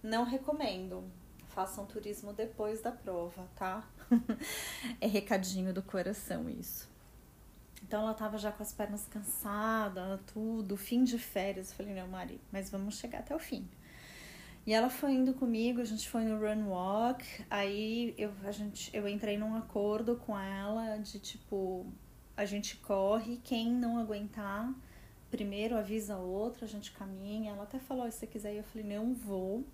não 0.02 0.24
recomendo. 0.24 1.04
Façam 1.48 1.84
turismo 1.84 2.32
depois 2.32 2.80
da 2.80 2.90
prova, 2.90 3.46
tá? 3.54 3.86
é 5.00 5.06
recadinho 5.06 5.72
do 5.72 5.82
coração 5.82 6.48
isso. 6.48 6.90
Então 7.82 8.02
ela 8.02 8.14
tava 8.14 8.38
já 8.38 8.50
com 8.50 8.62
as 8.62 8.72
pernas 8.72 9.06
cansadas, 9.06 10.20
tudo, 10.32 10.76
fim 10.76 11.04
de 11.04 11.18
férias. 11.18 11.70
Eu 11.70 11.76
falei: 11.76 11.94
Não, 11.94 12.08
Mari, 12.08 12.40
mas 12.50 12.70
vamos 12.70 12.96
chegar 12.96 13.18
até 13.18 13.34
o 13.34 13.38
fim. 13.38 13.68
E 14.64 14.72
ela 14.72 14.88
foi 14.88 15.12
indo 15.12 15.34
comigo, 15.34 15.80
a 15.80 15.84
gente 15.84 16.08
foi 16.08 16.22
no 16.22 16.38
run 16.38 16.68
walk, 16.68 17.24
aí 17.50 18.14
eu, 18.16 18.32
a 18.44 18.52
gente, 18.52 18.94
eu 18.96 19.08
entrei 19.08 19.36
num 19.36 19.56
acordo 19.56 20.14
com 20.16 20.38
ela 20.38 20.98
de 20.98 21.18
tipo, 21.18 21.84
a 22.36 22.44
gente 22.44 22.76
corre, 22.76 23.40
quem 23.42 23.72
não 23.72 23.98
aguentar, 23.98 24.72
primeiro 25.32 25.76
avisa 25.76 26.16
o 26.16 26.30
outro, 26.30 26.64
a 26.64 26.68
gente 26.68 26.92
caminha. 26.92 27.50
Ela 27.50 27.64
até 27.64 27.80
falou, 27.80 28.08
se 28.08 28.18
você 28.18 28.26
quiser, 28.26 28.54
eu 28.54 28.62
falei, 28.62 28.86
não 28.86 29.12
vou. 29.12 29.64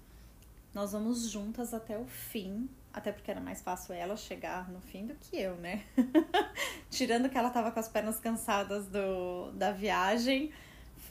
Nós 0.74 0.92
vamos 0.92 1.30
juntas 1.30 1.72
até 1.72 1.98
o 1.98 2.06
fim, 2.06 2.68
até 2.92 3.10
porque 3.10 3.30
era 3.30 3.40
mais 3.40 3.60
fácil 3.60 3.94
ela 3.94 4.16
chegar 4.16 4.70
no 4.70 4.80
fim 4.80 5.06
do 5.06 5.14
que 5.14 5.36
eu, 5.36 5.56
né? 5.56 5.84
Tirando 6.90 7.28
que 7.28 7.38
ela 7.38 7.50
tava 7.50 7.70
com 7.70 7.80
as 7.80 7.88
pernas 7.88 8.20
cansadas 8.20 8.86
do, 8.86 9.50
da 9.52 9.72
viagem, 9.72 10.52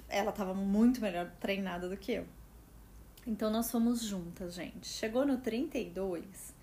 ela 0.08 0.32
tava 0.32 0.54
muito 0.54 1.02
melhor 1.02 1.32
treinada 1.39 1.89
do 1.89 1.98
que 1.98 2.13
eu. 2.13 2.28
Então 3.26 3.50
nós 3.50 3.70
fomos 3.70 4.02
juntas, 4.02 4.54
gente. 4.54 4.88
Chegou 4.88 5.26
no 5.26 5.38
32, 5.38 6.54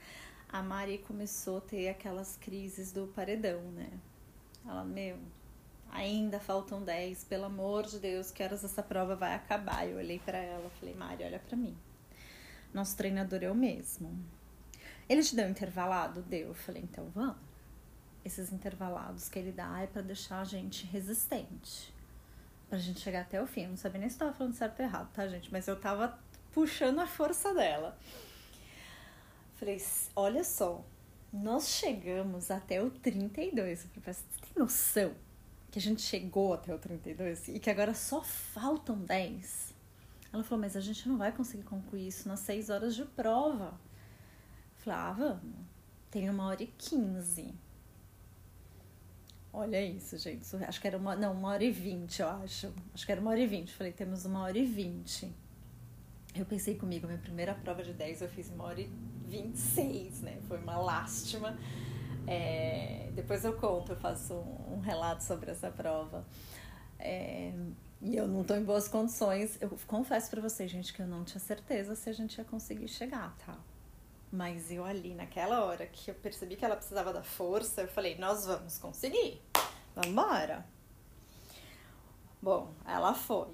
a 0.49 0.63
Mari 0.63 0.99
começou 0.99 1.59
a 1.59 1.61
ter 1.61 1.89
aquelas 1.89 2.37
crises 2.37 2.91
do 2.93 3.07
paredão, 3.09 3.61
né? 3.73 3.91
Ela, 4.67 4.83
meu, 4.83 5.19
ainda 5.91 6.41
faltam 6.41 6.83
10, 6.83 7.25
pelo 7.25 7.45
amor 7.45 7.87
de 7.87 7.99
Deus, 7.99 8.31
que 8.31 8.43
horas 8.43 8.65
essa 8.65 8.83
prova 8.83 9.15
vai 9.15 9.35
acabar? 9.35 9.87
Eu 9.87 9.99
olhei 9.99 10.19
para 10.19 10.39
ela, 10.39 10.71
falei, 10.81 10.95
Mari, 10.95 11.25
olha 11.25 11.39
para 11.39 11.57
mim. 11.57 11.77
Nosso 12.75 12.97
treinador 12.97 13.45
é 13.45 13.51
o 13.51 13.55
mesmo. 13.55 14.19
Ele 15.09 15.23
te 15.23 15.37
deu 15.37 15.47
um 15.47 15.51
intervalado? 15.51 16.23
Deu. 16.23 16.49
Eu 16.49 16.55
falei, 16.55 16.83
então 16.83 17.09
vamos. 17.15 17.37
Esses 18.25 18.53
intervalados 18.53 19.29
que 19.29 19.39
ele 19.39 19.53
dá 19.53 19.81
é 19.81 19.87
para 19.87 20.03
deixar 20.03 20.41
a 20.41 20.45
gente 20.45 20.85
resistente. 20.87 21.95
Pra 22.69 22.79
gente 22.79 22.99
chegar 22.99 23.21
até 23.21 23.41
o 23.41 23.47
fim. 23.47 23.63
Eu 23.63 23.69
não 23.71 23.77
sabia 23.77 24.01
nem 24.01 24.11
se 24.11 24.19
tava 24.19 24.33
falando 24.33 24.55
certo 24.55 24.81
ou 24.81 24.85
errado, 24.85 25.13
tá, 25.13 25.29
gente? 25.29 25.53
Mas 25.53 25.69
eu 25.69 25.79
tava 25.79 26.19
puxando 26.53 26.99
a 26.99 27.07
força 27.07 27.55
dela. 27.55 27.97
Falei, 29.55 29.81
olha 30.17 30.43
só, 30.43 30.85
nós 31.33 31.69
chegamos 31.69 32.51
até 32.51 32.83
o 32.83 32.91
32. 32.91 33.85
Eu 33.85 34.03
falei, 34.03 34.15
você 34.15 34.25
tem 34.41 34.51
noção 34.57 35.15
que 35.71 35.79
a 35.79 35.83
gente 35.83 36.03
chegou 36.03 36.55
até 36.55 36.75
o 36.75 36.79
32 36.79 37.49
e 37.49 37.61
que 37.61 37.71
agora 37.71 37.95
só 37.95 38.23
faltam 38.23 38.99
10? 38.99 39.74
Ela 40.35 40.43
falou, 40.43 40.61
mas 40.63 40.77
a 40.77 40.81
gente 40.81 41.09
não 41.09 41.17
vai 41.17 41.31
conseguir 41.31 41.63
concluir 41.63 42.09
isso 42.09 42.27
nas 42.27 42.41
6 42.41 42.69
horas 42.69 42.97
de 42.97 43.05
prova. 43.05 43.79
Falei, 44.79 44.99
ah, 44.99 45.13
vamos. 45.13 45.65
Tem 46.11 46.29
uma 46.29 46.47
hora 46.47 46.61
e 46.61 46.67
15. 46.67 47.55
Olha 49.53 49.81
isso, 49.81 50.19
gente. 50.19 50.45
Acho 50.57 50.81
que 50.81 50.89
era 50.89 50.99
uma. 50.99 51.15
Não, 51.15 51.33
uma 51.33 51.51
hora 51.51 51.63
e 51.63 51.71
vinte, 51.71 52.21
eu 52.21 52.29
acho. 52.29 52.75
Acho 52.93 53.07
que 53.07 53.13
era 53.13 53.21
uma 53.21 53.31
hora 53.31 53.39
e 53.39 53.47
vinte. 53.47 53.73
Falei, 53.73 53.93
temos 53.93 54.25
uma 54.25 54.43
hora 54.43 54.59
e 54.59 54.65
vinte. 54.65 55.33
Eu 56.35 56.45
pensei 56.45 56.75
comigo, 56.75 57.07
minha 57.07 57.21
primeira 57.21 57.55
prova 57.55 57.85
de 57.85 57.93
10 57.93 58.23
eu 58.23 58.29
fiz 58.29 58.51
uma 58.51 58.65
hora 58.65 58.81
e 58.81 58.91
26, 59.29 60.23
né? 60.23 60.41
Foi 60.49 60.59
uma 60.59 60.77
lástima. 60.77 61.57
É, 62.27 63.13
depois 63.15 63.45
eu 63.45 63.53
conto, 63.53 63.93
eu 63.93 63.97
faço 63.97 64.35
um, 64.35 64.79
um 64.79 64.81
relato 64.81 65.23
sobre 65.23 65.53
essa 65.53 65.71
prova. 65.71 66.27
É, 66.99 67.53
e 68.05 68.17
eu 68.17 68.29
não 68.29 68.43
estou 68.43 68.55
em 68.55 68.63
boas 68.63 68.87
condições. 68.87 69.57
Eu 69.63 69.71
confesso 69.87 70.31
para 70.31 70.43
vocês, 70.43 70.71
gente, 70.71 70.93
que 70.93 71.01
eu 71.01 71.07
não 71.07 71.25
tinha 71.25 71.41
certeza 71.41 71.95
se 71.95 72.11
a 72.11 72.13
gente 72.13 72.37
ia 72.37 72.45
conseguir 72.45 72.87
chegar, 72.87 73.35
tá? 73.39 73.57
Mas 74.31 74.71
eu 74.71 74.85
ali, 74.85 75.15
naquela 75.15 75.65
hora 75.65 75.87
que 75.87 76.11
eu 76.11 76.15
percebi 76.15 76.55
que 76.55 76.65
ela 76.65 76.77
precisava 76.77 77.15
da 77.15 77.23
força, 77.23 77.81
eu 77.81 77.89
falei, 77.89 78.19
nós 78.19 78.45
vamos 78.45 78.77
conseguir. 78.77 79.41
Vamos 79.95 80.11
embora. 80.11 80.67
Bom, 82.43 82.75
ela 82.87 83.15
foi. 83.15 83.49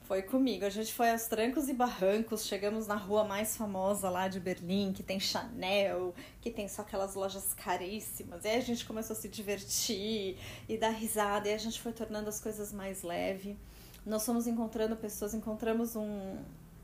Foi 0.00 0.20
comigo. 0.20 0.64
A 0.64 0.70
gente 0.70 0.92
foi 0.92 1.12
aos 1.12 1.26
trancos 1.26 1.68
e 1.68 1.72
barrancos, 1.72 2.44
chegamos 2.44 2.88
na 2.88 2.96
rua 2.96 3.22
mais 3.22 3.56
famosa 3.56 4.10
lá 4.10 4.26
de 4.26 4.40
Berlim, 4.40 4.92
que 4.92 5.04
tem 5.04 5.20
Chanel, 5.20 6.12
que 6.40 6.50
tem 6.50 6.66
só 6.66 6.82
aquelas 6.82 7.14
lojas 7.14 7.54
caríssimas. 7.54 8.44
E 8.44 8.48
aí 8.48 8.56
a 8.56 8.62
gente 8.62 8.84
começou 8.84 9.14
a 9.14 9.18
se 9.18 9.28
divertir 9.28 10.36
e 10.68 10.76
dar 10.76 10.90
risada, 10.90 11.48
e 11.48 11.54
a 11.54 11.58
gente 11.58 11.80
foi 11.80 11.92
tornando 11.92 12.28
as 12.28 12.40
coisas 12.40 12.72
mais 12.72 13.04
leve. 13.04 13.56
Nós 14.04 14.26
fomos 14.26 14.46
encontrando 14.46 14.96
pessoas, 14.96 15.32
encontramos 15.32 15.94
um, 15.94 16.36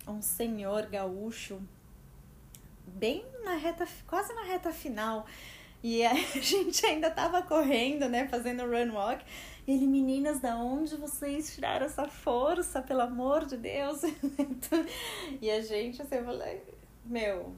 um 0.07 0.23
senhor 0.23 0.87
gaúcho 0.87 1.61
bem 2.87 3.25
na 3.45 3.55
reta, 3.55 3.87
quase 4.07 4.33
na 4.35 4.43
reta 4.43 4.73
final. 4.73 5.27
E 5.83 6.05
a 6.05 6.15
gente 6.41 6.85
ainda 6.87 7.11
tava 7.11 7.43
correndo, 7.43 8.09
né, 8.09 8.29
fazendo 8.29 8.63
run 8.63 8.93
walk. 8.93 9.25
Ele, 9.67 9.87
meninas, 9.87 10.41
da 10.41 10.57
onde 10.57 10.97
vocês 10.97 11.55
tiraram 11.55 11.87
essa 11.87 12.09
força, 12.09 12.81
pelo 12.81 13.03
amor 13.03 13.45
de 13.45 13.57
Deus? 13.57 14.01
e 15.43 15.51
a 15.51 15.61
gente, 15.61 16.01
assim, 16.01 16.23
falei, 16.25 16.63
meu, 17.05 17.55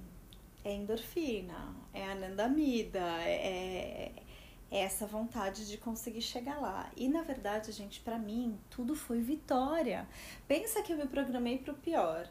é 0.64 0.74
endorfina, 0.74 1.74
é 1.94 2.10
anandamida, 2.10 2.98
é, 3.22 4.12
é 4.16 4.22
essa 4.70 5.06
vontade 5.06 5.66
de 5.66 5.76
conseguir 5.76 6.22
chegar 6.22 6.60
lá. 6.60 6.90
E 6.96 7.08
na 7.08 7.22
verdade, 7.22 7.72
gente, 7.72 8.00
para 8.00 8.18
mim, 8.18 8.58
tudo 8.70 8.94
foi 8.94 9.20
vitória. 9.20 10.08
Pensa 10.46 10.82
que 10.82 10.92
eu 10.92 10.96
me 10.96 11.06
programei 11.06 11.58
pro 11.58 11.74
pior. 11.74 12.30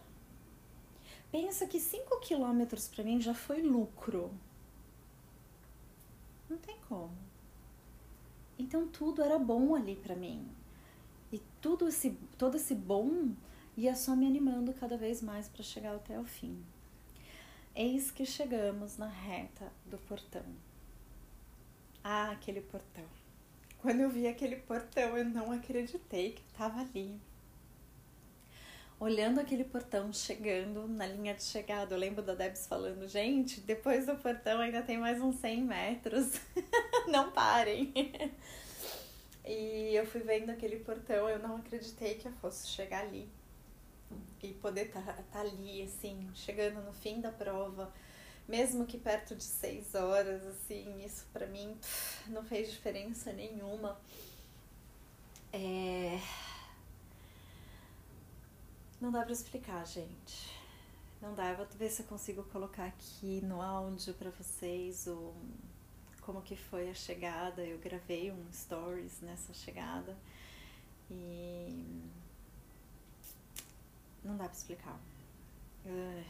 Pensa 1.31 1.67
que 1.67 1.79
5 1.79 2.19
quilômetros 2.21 2.87
para 2.87 3.03
mim 3.03 3.19
já 3.19 3.33
foi 3.33 3.61
lucro. 3.61 4.31
Não 6.49 6.57
tem 6.57 6.77
como. 6.87 7.15
Então 8.57 8.87
tudo 8.87 9.21
era 9.21 9.37
bom 9.37 9.75
ali 9.75 9.95
para 9.95 10.15
mim. 10.15 10.47
E 11.31 11.39
tudo 11.61 11.87
esse, 11.87 12.11
todo 12.37 12.55
esse 12.55 12.73
bom 12.73 13.33
ia 13.77 13.95
só 13.95 14.15
me 14.15 14.25
animando 14.25 14.73
cada 14.73 14.97
vez 14.97 15.21
mais 15.21 15.47
para 15.47 15.63
chegar 15.63 15.95
até 15.95 16.19
o 16.19 16.25
fim. 16.25 16.63
Eis 17.75 18.11
que 18.11 18.25
chegamos 18.25 18.97
na 18.97 19.07
reta 19.07 19.71
do 19.85 19.97
portão. 19.99 20.43
Ah, 22.03 22.31
aquele 22.31 22.61
portão. 22.61 23.03
Quando 23.81 24.01
eu 24.01 24.09
vi 24.09 24.27
aquele 24.27 24.57
portão, 24.57 25.17
eu 25.17 25.25
não 25.25 25.51
acreditei 25.51 26.33
que 26.33 26.41
estava 26.41 26.81
ali. 26.81 27.19
Olhando 28.99 29.39
aquele 29.39 29.63
portão 29.63 30.11
chegando 30.11 30.85
na 30.85 31.05
linha 31.05 31.33
de 31.33 31.43
chegada, 31.43 31.95
eu 31.95 31.97
lembro 31.97 32.21
da 32.21 32.35
Debs 32.35 32.67
falando: 32.67 33.07
gente, 33.07 33.61
depois 33.61 34.05
do 34.05 34.15
portão 34.17 34.59
ainda 34.59 34.81
tem 34.81 34.97
mais 34.97 35.21
uns 35.21 35.37
100 35.37 35.63
metros. 35.63 36.41
não 37.07 37.31
parem. 37.31 37.93
E 39.45 39.95
eu 39.95 40.05
fui 40.05 40.21
vendo 40.21 40.51
aquele 40.51 40.77
portão, 40.77 41.27
eu 41.27 41.39
não 41.39 41.55
acreditei 41.55 42.15
que 42.15 42.27
eu 42.27 42.31
fosse 42.33 42.67
chegar 42.67 43.01
ali. 43.01 43.27
E 44.43 44.53
poder 44.53 44.87
estar 44.87 45.01
tá, 45.01 45.23
tá 45.31 45.39
ali, 45.41 45.81
assim, 45.81 46.29
chegando 46.35 46.81
no 46.83 46.93
fim 46.93 47.19
da 47.19 47.31
prova, 47.31 47.91
mesmo 48.49 48.85
que 48.85 48.97
perto 48.97 49.35
de 49.35 49.43
seis 49.43 49.93
horas, 49.93 50.43
assim, 50.45 51.05
isso 51.05 51.25
para 51.31 51.45
mim 51.45 51.77
pff, 51.79 52.31
não 52.31 52.43
fez 52.43 52.71
diferença 52.71 53.31
nenhuma. 53.31 53.97
É... 55.53 56.19
Não 58.99 59.11
dá 59.11 59.21
pra 59.21 59.31
explicar, 59.31 59.85
gente. 59.85 60.59
Não 61.21 61.35
dá. 61.35 61.51
Eu 61.51 61.57
vou 61.57 61.67
ver 61.77 61.89
se 61.89 62.01
eu 62.01 62.07
consigo 62.07 62.43
colocar 62.45 62.85
aqui 62.85 63.39
no 63.41 63.61
áudio 63.61 64.13
para 64.15 64.31
vocês 64.31 65.05
o 65.07 65.33
como 66.21 66.41
que 66.41 66.55
foi 66.55 66.89
a 66.89 66.93
chegada. 66.93 67.61
Eu 67.63 67.77
gravei 67.77 68.31
um 68.31 68.51
stories 68.51 69.21
nessa 69.21 69.53
chegada 69.53 70.17
e 71.09 72.03
não 74.23 74.35
dá 74.37 74.45
para 74.45 74.53
explicar. 74.53 74.99
Eu 75.85 76.23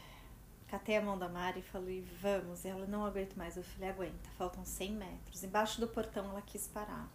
catei 0.70 0.96
a 0.96 1.02
mão 1.02 1.18
da 1.18 1.28
Mari 1.28 1.58
e 1.58 1.62
falei, 1.62 2.02
vamos. 2.20 2.64
Ela, 2.64 2.86
não 2.86 3.04
aguento 3.04 3.34
mais. 3.34 3.56
Eu 3.56 3.64
falei, 3.64 3.90
aguenta, 3.90 4.30
faltam 4.38 4.64
100 4.64 4.92
metros. 4.92 5.42
Embaixo 5.42 5.80
do 5.80 5.88
portão 5.88 6.30
ela 6.30 6.40
quis 6.40 6.68
parar. 6.68 7.10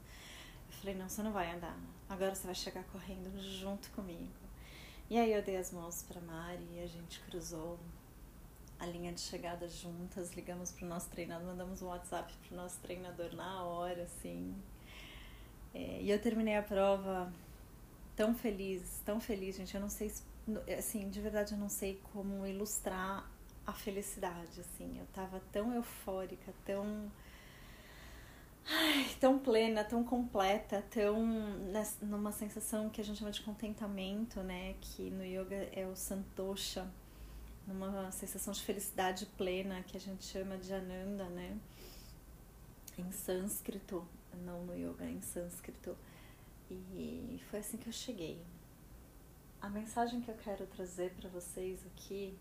Eu 0.67 0.77
falei, 0.77 0.95
não, 0.95 1.07
você 1.07 1.23
não 1.23 1.31
vai 1.31 1.49
andar. 1.55 1.77
Agora 2.09 2.35
você 2.35 2.45
vai 2.45 2.55
chegar 2.55 2.83
correndo 2.85 3.31
junto 3.39 3.89
comigo. 3.91 4.27
E 5.09 5.17
aí 5.17 5.31
eu 5.31 5.41
dei 5.41 5.55
as 5.55 5.71
mãos 5.71 6.03
para 6.03 6.19
Mari 6.19 6.67
e 6.73 6.79
a 6.81 6.87
gente 6.87 7.21
cruzou 7.21 7.79
a 8.77 8.85
linha 8.85 9.13
de 9.13 9.21
chegada 9.21 9.69
juntas, 9.69 10.33
ligamos 10.33 10.71
pro 10.71 10.85
nosso 10.85 11.09
treinador, 11.09 11.47
mandamos 11.47 11.81
um 11.81 11.87
WhatsApp 11.87 12.33
pro 12.45 12.57
nosso 12.57 12.77
treinador 12.81 13.33
na 13.33 13.63
hora, 13.63 14.03
assim. 14.03 14.53
É, 15.73 16.01
e 16.01 16.11
eu 16.11 16.21
terminei 16.21 16.57
a 16.57 16.63
prova 16.63 17.31
tão 18.17 18.35
feliz, 18.35 19.01
tão 19.05 19.21
feliz, 19.21 19.55
gente. 19.55 19.73
Eu 19.73 19.79
não 19.79 19.89
sei, 19.89 20.11
assim, 20.77 21.09
de 21.09 21.21
verdade 21.21 21.53
eu 21.53 21.57
não 21.57 21.69
sei 21.69 22.01
como 22.11 22.45
ilustrar 22.45 23.31
a 23.65 23.73
felicidade, 23.73 24.61
assim. 24.61 24.99
Eu 24.99 25.05
tava 25.07 25.41
tão 25.51 25.73
eufórica, 25.73 26.53
tão. 26.63 27.11
Ai, 28.67 29.15
tão 29.19 29.37
plena, 29.37 29.83
tão 29.83 30.03
completa, 30.03 30.83
tão 30.89 31.23
numa 32.01 32.31
sensação 32.31 32.89
que 32.89 32.99
a 32.99 33.03
gente 33.03 33.19
chama 33.19 33.31
de 33.31 33.41
contentamento, 33.41 34.41
né? 34.41 34.75
Que 34.81 35.09
no 35.11 35.23
yoga 35.23 35.69
é 35.71 35.85
o 35.85 35.95
santosha, 35.95 36.87
numa 37.67 38.11
sensação 38.11 38.53
de 38.53 38.61
felicidade 38.63 39.25
plena 39.37 39.83
que 39.83 39.95
a 39.95 39.99
gente 39.99 40.25
chama 40.25 40.57
de 40.57 40.73
ananda, 40.73 41.25
né? 41.25 41.57
Em 42.97 43.11
sânscrito, 43.11 44.07
não 44.43 44.63
no 44.65 44.75
yoga, 44.75 45.05
em 45.05 45.21
sânscrito. 45.21 45.95
E 46.69 47.39
foi 47.51 47.59
assim 47.59 47.77
que 47.77 47.87
eu 47.87 47.93
cheguei. 47.93 48.41
A 49.61 49.69
mensagem 49.69 50.21
que 50.21 50.29
eu 50.29 50.35
quero 50.35 50.65
trazer 50.67 51.11
para 51.11 51.29
vocês 51.29 51.85
aqui 51.85 52.35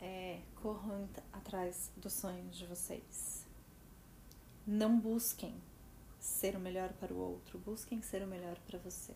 é 0.00 0.40
corram 0.56 1.08
atrás 1.32 1.90
dos 1.96 2.12
sonhos 2.12 2.56
de 2.56 2.66
vocês. 2.66 3.46
Não 4.66 4.98
busquem 4.98 5.54
ser 6.18 6.56
o 6.56 6.60
melhor 6.60 6.92
para 6.94 7.12
o 7.12 7.18
outro, 7.18 7.58
busquem 7.58 8.02
ser 8.02 8.22
o 8.22 8.26
melhor 8.26 8.58
para 8.66 8.78
você. 8.78 9.14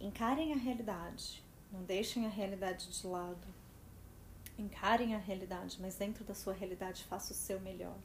Encarem 0.00 0.52
a 0.52 0.56
realidade, 0.56 1.44
não 1.72 1.82
deixem 1.82 2.24
a 2.26 2.30
realidade 2.30 2.88
de 2.88 3.06
lado. 3.06 3.46
Encarem 4.56 5.14
a 5.14 5.18
realidade, 5.18 5.78
mas 5.80 5.96
dentro 5.96 6.24
da 6.24 6.34
sua 6.34 6.52
realidade 6.52 7.04
faça 7.04 7.32
o 7.32 7.36
seu 7.36 7.60
melhor. 7.60 7.98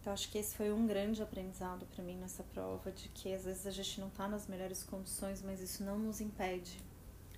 Então, 0.00 0.12
acho 0.12 0.30
que 0.30 0.38
esse 0.38 0.54
foi 0.54 0.72
um 0.72 0.86
grande 0.86 1.20
aprendizado 1.20 1.84
para 1.86 2.04
mim 2.04 2.16
nessa 2.16 2.44
prova, 2.44 2.92
de 2.92 3.08
que 3.08 3.34
às 3.34 3.44
vezes 3.44 3.66
a 3.66 3.72
gente 3.72 4.00
não 4.00 4.06
está 4.08 4.28
nas 4.28 4.46
melhores 4.46 4.84
condições, 4.84 5.42
mas 5.42 5.60
isso 5.60 5.82
não 5.82 5.98
nos 5.98 6.20
impede 6.20 6.78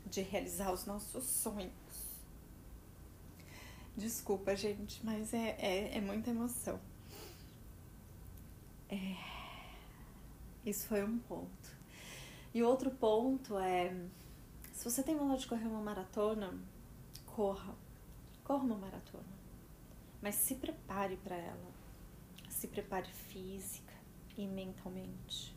de 0.05 0.20
realizar 0.20 0.72
os 0.72 0.85
nossos 0.85 1.24
sonhos. 1.24 1.72
Desculpa, 3.98 4.54
gente, 4.54 5.04
mas 5.04 5.34
é, 5.34 5.56
é, 5.58 5.98
é 5.98 6.00
muita 6.00 6.30
emoção. 6.30 6.80
É... 8.88 9.16
Isso 10.64 10.87
foi 10.87 11.02
um 11.02 11.18
ponto. 11.18 11.76
E 12.54 12.62
outro 12.62 12.92
ponto 12.92 13.58
é 13.58 13.92
se 14.72 14.84
você 14.84 15.02
tem 15.02 15.16
vontade 15.16 15.40
de 15.40 15.48
correr 15.48 15.66
uma 15.66 15.80
maratona, 15.80 16.56
corra. 17.26 17.74
Corra 18.44 18.62
uma 18.62 18.76
maratona. 18.76 19.24
Mas 20.22 20.37
se 20.37 20.54
prepare 20.54 21.16
para 21.16 21.34
ela. 21.34 21.72
Se 22.48 22.68
prepare 22.68 23.08
física 23.08 23.94
e 24.37 24.46
mentalmente. 24.46 25.56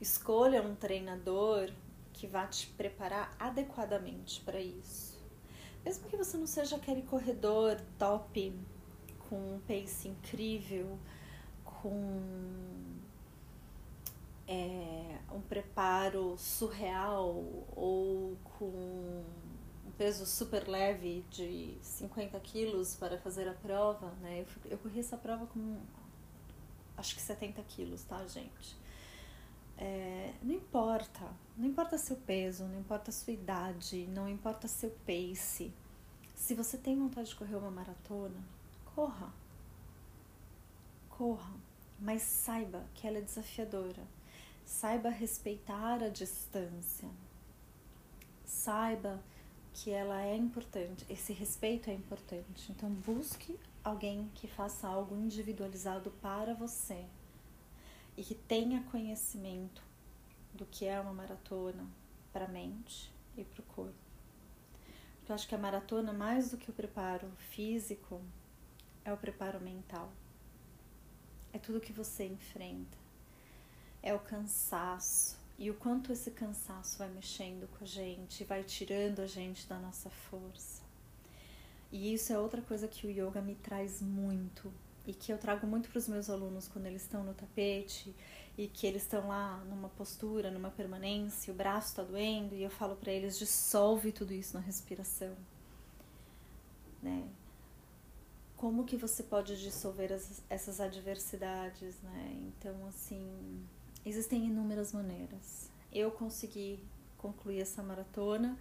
Escolha 0.00 0.60
um 0.60 0.74
treinador 0.74 1.70
que 2.12 2.26
vá 2.26 2.48
te 2.48 2.66
preparar 2.66 3.36
adequadamente 3.38 4.40
para 4.40 4.60
isso. 4.60 5.17
Mesmo 5.88 6.06
que 6.06 6.18
você 6.18 6.36
não 6.36 6.46
seja 6.46 6.76
aquele 6.76 7.00
corredor 7.00 7.80
top, 7.98 8.52
com 9.26 9.36
um 9.36 9.58
pace 9.60 10.06
incrível, 10.06 10.98
com 11.64 12.20
é, 14.46 15.18
um 15.32 15.40
preparo 15.40 16.36
surreal 16.36 17.42
ou 17.74 18.36
com 18.58 18.66
um 18.66 19.90
peso 19.96 20.26
super 20.26 20.68
leve 20.68 21.24
de 21.30 21.78
50 21.80 22.38
quilos 22.40 22.94
para 22.94 23.16
fazer 23.16 23.48
a 23.48 23.54
prova, 23.54 24.10
né? 24.20 24.40
Eu, 24.40 24.72
eu 24.72 24.76
corri 24.76 25.00
essa 25.00 25.16
prova 25.16 25.46
com 25.46 25.78
acho 26.98 27.14
que 27.14 27.22
70 27.22 27.62
quilos, 27.62 28.04
tá, 28.04 28.26
gente? 28.26 28.76
É, 29.78 30.34
não 30.42 30.52
importa, 30.52 31.30
não 31.56 31.66
importa 31.66 31.96
seu 31.96 32.16
peso, 32.16 32.64
não 32.64 32.80
importa 32.80 33.12
sua 33.12 33.32
idade, 33.32 34.06
não 34.08 34.28
importa 34.28 34.66
seu 34.68 34.90
pace. 35.06 35.72
Se 36.34 36.54
você 36.54 36.76
tem 36.76 36.98
vontade 36.98 37.30
de 37.30 37.36
correr 37.36 37.56
uma 37.56 37.70
maratona, 37.70 38.42
corra. 38.94 39.32
Corra, 41.08 41.54
mas 41.98 42.22
saiba 42.22 42.84
que 42.94 43.06
ela 43.06 43.18
é 43.18 43.22
desafiadora 43.22 44.02
Saiba 44.68 45.08
respeitar 45.08 46.02
a 46.02 46.10
distância. 46.10 47.08
Saiba 48.44 49.18
que 49.72 49.90
ela 49.90 50.22
é 50.22 50.36
importante, 50.36 51.06
esse 51.08 51.32
respeito 51.32 51.88
é 51.88 51.94
importante. 51.94 52.70
Então, 52.70 52.90
busque 52.90 53.58
alguém 53.82 54.30
que 54.34 54.46
faça 54.46 54.86
algo 54.86 55.16
individualizado 55.16 56.10
para 56.20 56.52
você 56.52 57.06
e 58.18 58.22
que 58.22 58.34
tenha 58.34 58.82
conhecimento 58.90 59.82
do 60.52 60.66
que 60.66 60.84
é 60.84 61.00
uma 61.00 61.14
maratona 61.14 61.86
para 62.32 62.44
a 62.44 62.48
mente 62.48 63.10
e 63.36 63.44
para 63.44 63.60
o 63.60 63.64
corpo. 63.64 63.94
Porque 65.18 65.32
eu 65.32 65.34
acho 65.34 65.48
que 65.48 65.54
a 65.54 65.58
maratona, 65.58 66.12
mais 66.12 66.50
do 66.50 66.58
que 66.58 66.68
o 66.68 66.74
preparo 66.74 67.30
físico, 67.50 68.20
é 69.04 69.12
o 69.12 69.16
preparo 69.16 69.60
mental. 69.60 70.12
É 71.52 71.58
tudo 71.58 71.80
que 71.80 71.92
você 71.92 72.26
enfrenta 72.26 72.98
é 74.02 74.14
o 74.14 74.18
cansaço 74.18 75.38
e 75.58 75.70
o 75.70 75.74
quanto 75.74 76.12
esse 76.12 76.30
cansaço 76.30 76.98
vai 76.98 77.08
mexendo 77.08 77.68
com 77.68 77.84
a 77.84 77.86
gente, 77.86 78.44
vai 78.44 78.62
tirando 78.62 79.20
a 79.20 79.26
gente 79.26 79.66
da 79.66 79.78
nossa 79.78 80.08
força. 80.08 80.82
E 81.90 82.12
isso 82.12 82.32
é 82.32 82.38
outra 82.38 82.62
coisa 82.62 82.86
que 82.86 83.06
o 83.06 83.10
yoga 83.10 83.40
me 83.40 83.54
traz 83.54 84.00
muito 84.00 84.72
e 85.08 85.12
que 85.12 85.32
eu 85.32 85.38
trago 85.38 85.66
muito 85.66 85.88
para 85.88 85.98
os 85.98 86.06
meus 86.06 86.30
alunos 86.30 86.68
quando 86.68 86.86
eles 86.86 87.02
estão 87.02 87.24
no 87.24 87.34
tapete 87.34 88.14
e 88.56 88.68
que 88.68 88.86
eles 88.86 89.02
estão 89.02 89.26
lá 89.26 89.56
numa 89.64 89.88
postura, 89.88 90.52
numa 90.52 90.70
permanência, 90.70 91.52
o 91.52 91.56
braço 91.56 91.88
está 91.88 92.04
doendo 92.04 92.54
e 92.54 92.62
eu 92.62 92.70
falo 92.70 92.94
para 92.94 93.10
eles 93.10 93.36
dissolve 93.36 94.12
tudo 94.12 94.32
isso 94.32 94.54
na 94.54 94.60
respiração, 94.60 95.34
né? 97.02 97.26
Como 98.56 98.84
que 98.84 98.96
você 98.96 99.22
pode 99.22 99.60
dissolver 99.60 100.12
as, 100.12 100.42
essas 100.48 100.80
adversidades, 100.80 102.00
né? 102.02 102.36
Então 102.48 102.86
assim, 102.86 103.66
Existem 104.08 104.46
inúmeras 104.46 104.92
maneiras. 104.92 105.70
Eu 105.92 106.10
consegui 106.10 106.82
concluir 107.18 107.60
essa 107.60 107.82
maratona 107.82 108.58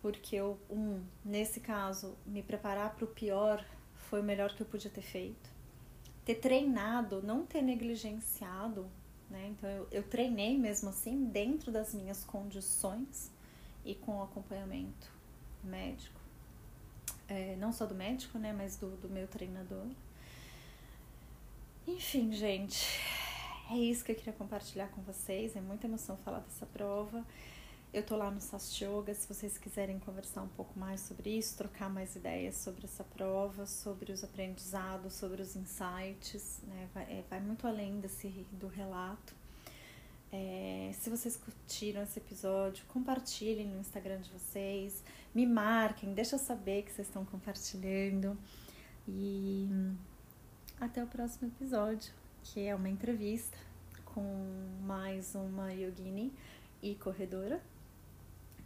porque 0.00 0.36
eu, 0.36 0.58
um, 0.70 1.02
nesse 1.22 1.60
caso, 1.60 2.16
me 2.24 2.42
preparar 2.42 2.94
para 2.94 3.04
o 3.04 3.08
pior 3.08 3.62
foi 4.08 4.20
o 4.20 4.24
melhor 4.24 4.54
que 4.54 4.62
eu 4.62 4.66
podia 4.66 4.90
ter 4.90 5.02
feito. 5.02 5.50
Ter 6.24 6.36
treinado, 6.36 7.22
não 7.22 7.46
ter 7.46 7.62
negligenciado, 7.62 8.88
né? 9.30 9.48
Então 9.48 9.68
eu, 9.68 9.88
eu 9.90 10.02
treinei 10.02 10.58
mesmo 10.58 10.88
assim 10.88 11.26
dentro 11.26 11.70
das 11.70 11.94
minhas 11.94 12.24
condições 12.24 13.30
e 13.84 13.94
com 13.94 14.22
acompanhamento 14.22 15.10
médico. 15.62 16.20
É, 17.28 17.56
não 17.56 17.72
só 17.72 17.86
do 17.86 17.94
médico, 17.94 18.38
né? 18.38 18.52
Mas 18.52 18.76
do, 18.76 18.96
do 18.96 19.08
meu 19.08 19.26
treinador. 19.26 19.86
Enfim, 21.86 22.32
gente, 22.32 23.00
é 23.70 23.76
isso 23.76 24.04
que 24.04 24.12
eu 24.12 24.16
queria 24.16 24.32
compartilhar 24.32 24.88
com 24.88 25.02
vocês. 25.02 25.56
É 25.56 25.60
muita 25.60 25.86
emoção 25.86 26.16
falar 26.18 26.40
dessa 26.40 26.66
prova. 26.66 27.24
Eu 27.92 28.02
tô 28.02 28.14
lá 28.16 28.30
no 28.30 28.40
Sast 28.40 28.84
Yoga, 28.84 29.14
se 29.14 29.26
vocês 29.26 29.56
quiserem 29.56 29.98
conversar 29.98 30.42
um 30.42 30.48
pouco 30.48 30.78
mais 30.78 31.00
sobre 31.00 31.30
isso, 31.30 31.56
trocar 31.56 31.88
mais 31.88 32.14
ideias 32.14 32.56
sobre 32.56 32.84
essa 32.84 33.02
prova, 33.02 33.64
sobre 33.64 34.12
os 34.12 34.22
aprendizados, 34.22 35.14
sobre 35.14 35.40
os 35.40 35.56
insights, 35.56 36.60
né? 36.64 36.88
Vai, 36.92 37.04
é, 37.04 37.24
vai 37.30 37.40
muito 37.40 37.66
além 37.66 37.98
desse 38.00 38.28
do 38.52 38.66
relato. 38.66 39.34
É, 40.30 40.90
se 40.92 41.08
vocês 41.08 41.36
curtiram 41.36 42.02
esse 42.02 42.18
episódio, 42.18 42.84
compartilhem 42.88 43.68
no 43.68 43.80
Instagram 43.80 44.20
de 44.20 44.30
vocês, 44.30 45.02
me 45.34 45.46
marquem, 45.46 46.12
deixa 46.12 46.34
eu 46.34 46.40
saber 46.40 46.82
que 46.82 46.92
vocês 46.92 47.08
estão 47.08 47.24
compartilhando. 47.24 48.36
E 49.08 49.68
até 50.80 51.02
o 51.02 51.06
próximo 51.06 51.48
episódio 51.48 52.12
que 52.52 52.66
é 52.66 52.74
uma 52.74 52.88
entrevista 52.88 53.56
com 54.04 54.22
mais 54.82 55.34
uma 55.34 55.72
yogini 55.72 56.32
e 56.82 56.94
corredora. 56.94 57.60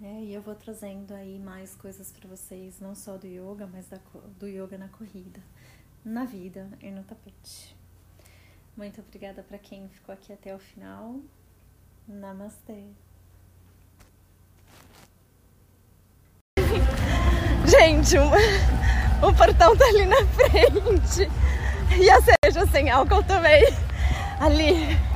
É, 0.02 0.20
e 0.22 0.32
eu 0.32 0.40
vou 0.40 0.54
trazendo 0.54 1.12
aí 1.12 1.38
mais 1.38 1.74
coisas 1.74 2.10
para 2.10 2.26
vocês, 2.26 2.80
não 2.80 2.94
só 2.94 3.18
do 3.18 3.26
yoga, 3.26 3.66
mas 3.66 3.86
da, 3.86 3.98
do 4.38 4.48
yoga 4.48 4.78
na 4.78 4.88
corrida. 4.88 5.40
na 6.02 6.24
vida 6.24 6.70
e 6.80 6.90
no 6.90 7.02
tapete. 7.04 7.76
Muito 8.76 9.00
obrigada 9.00 9.42
para 9.42 9.58
quem 9.58 9.88
ficou 9.90 10.14
aqui 10.14 10.32
até 10.32 10.54
o 10.54 10.58
final. 10.58 11.16
Namastê. 12.08 12.84
Gente, 17.68 18.16
o, 18.16 19.28
o 19.28 19.34
portão 19.36 19.76
tá 19.76 19.84
ali 19.86 20.06
na 20.06 20.24
frente. 20.26 21.30
E 22.00 22.08
a 22.08 22.20
seja 22.20 22.64
sem 22.68 22.88
álcool 22.88 23.22
também. 23.24 23.64
Ali. 24.38 25.09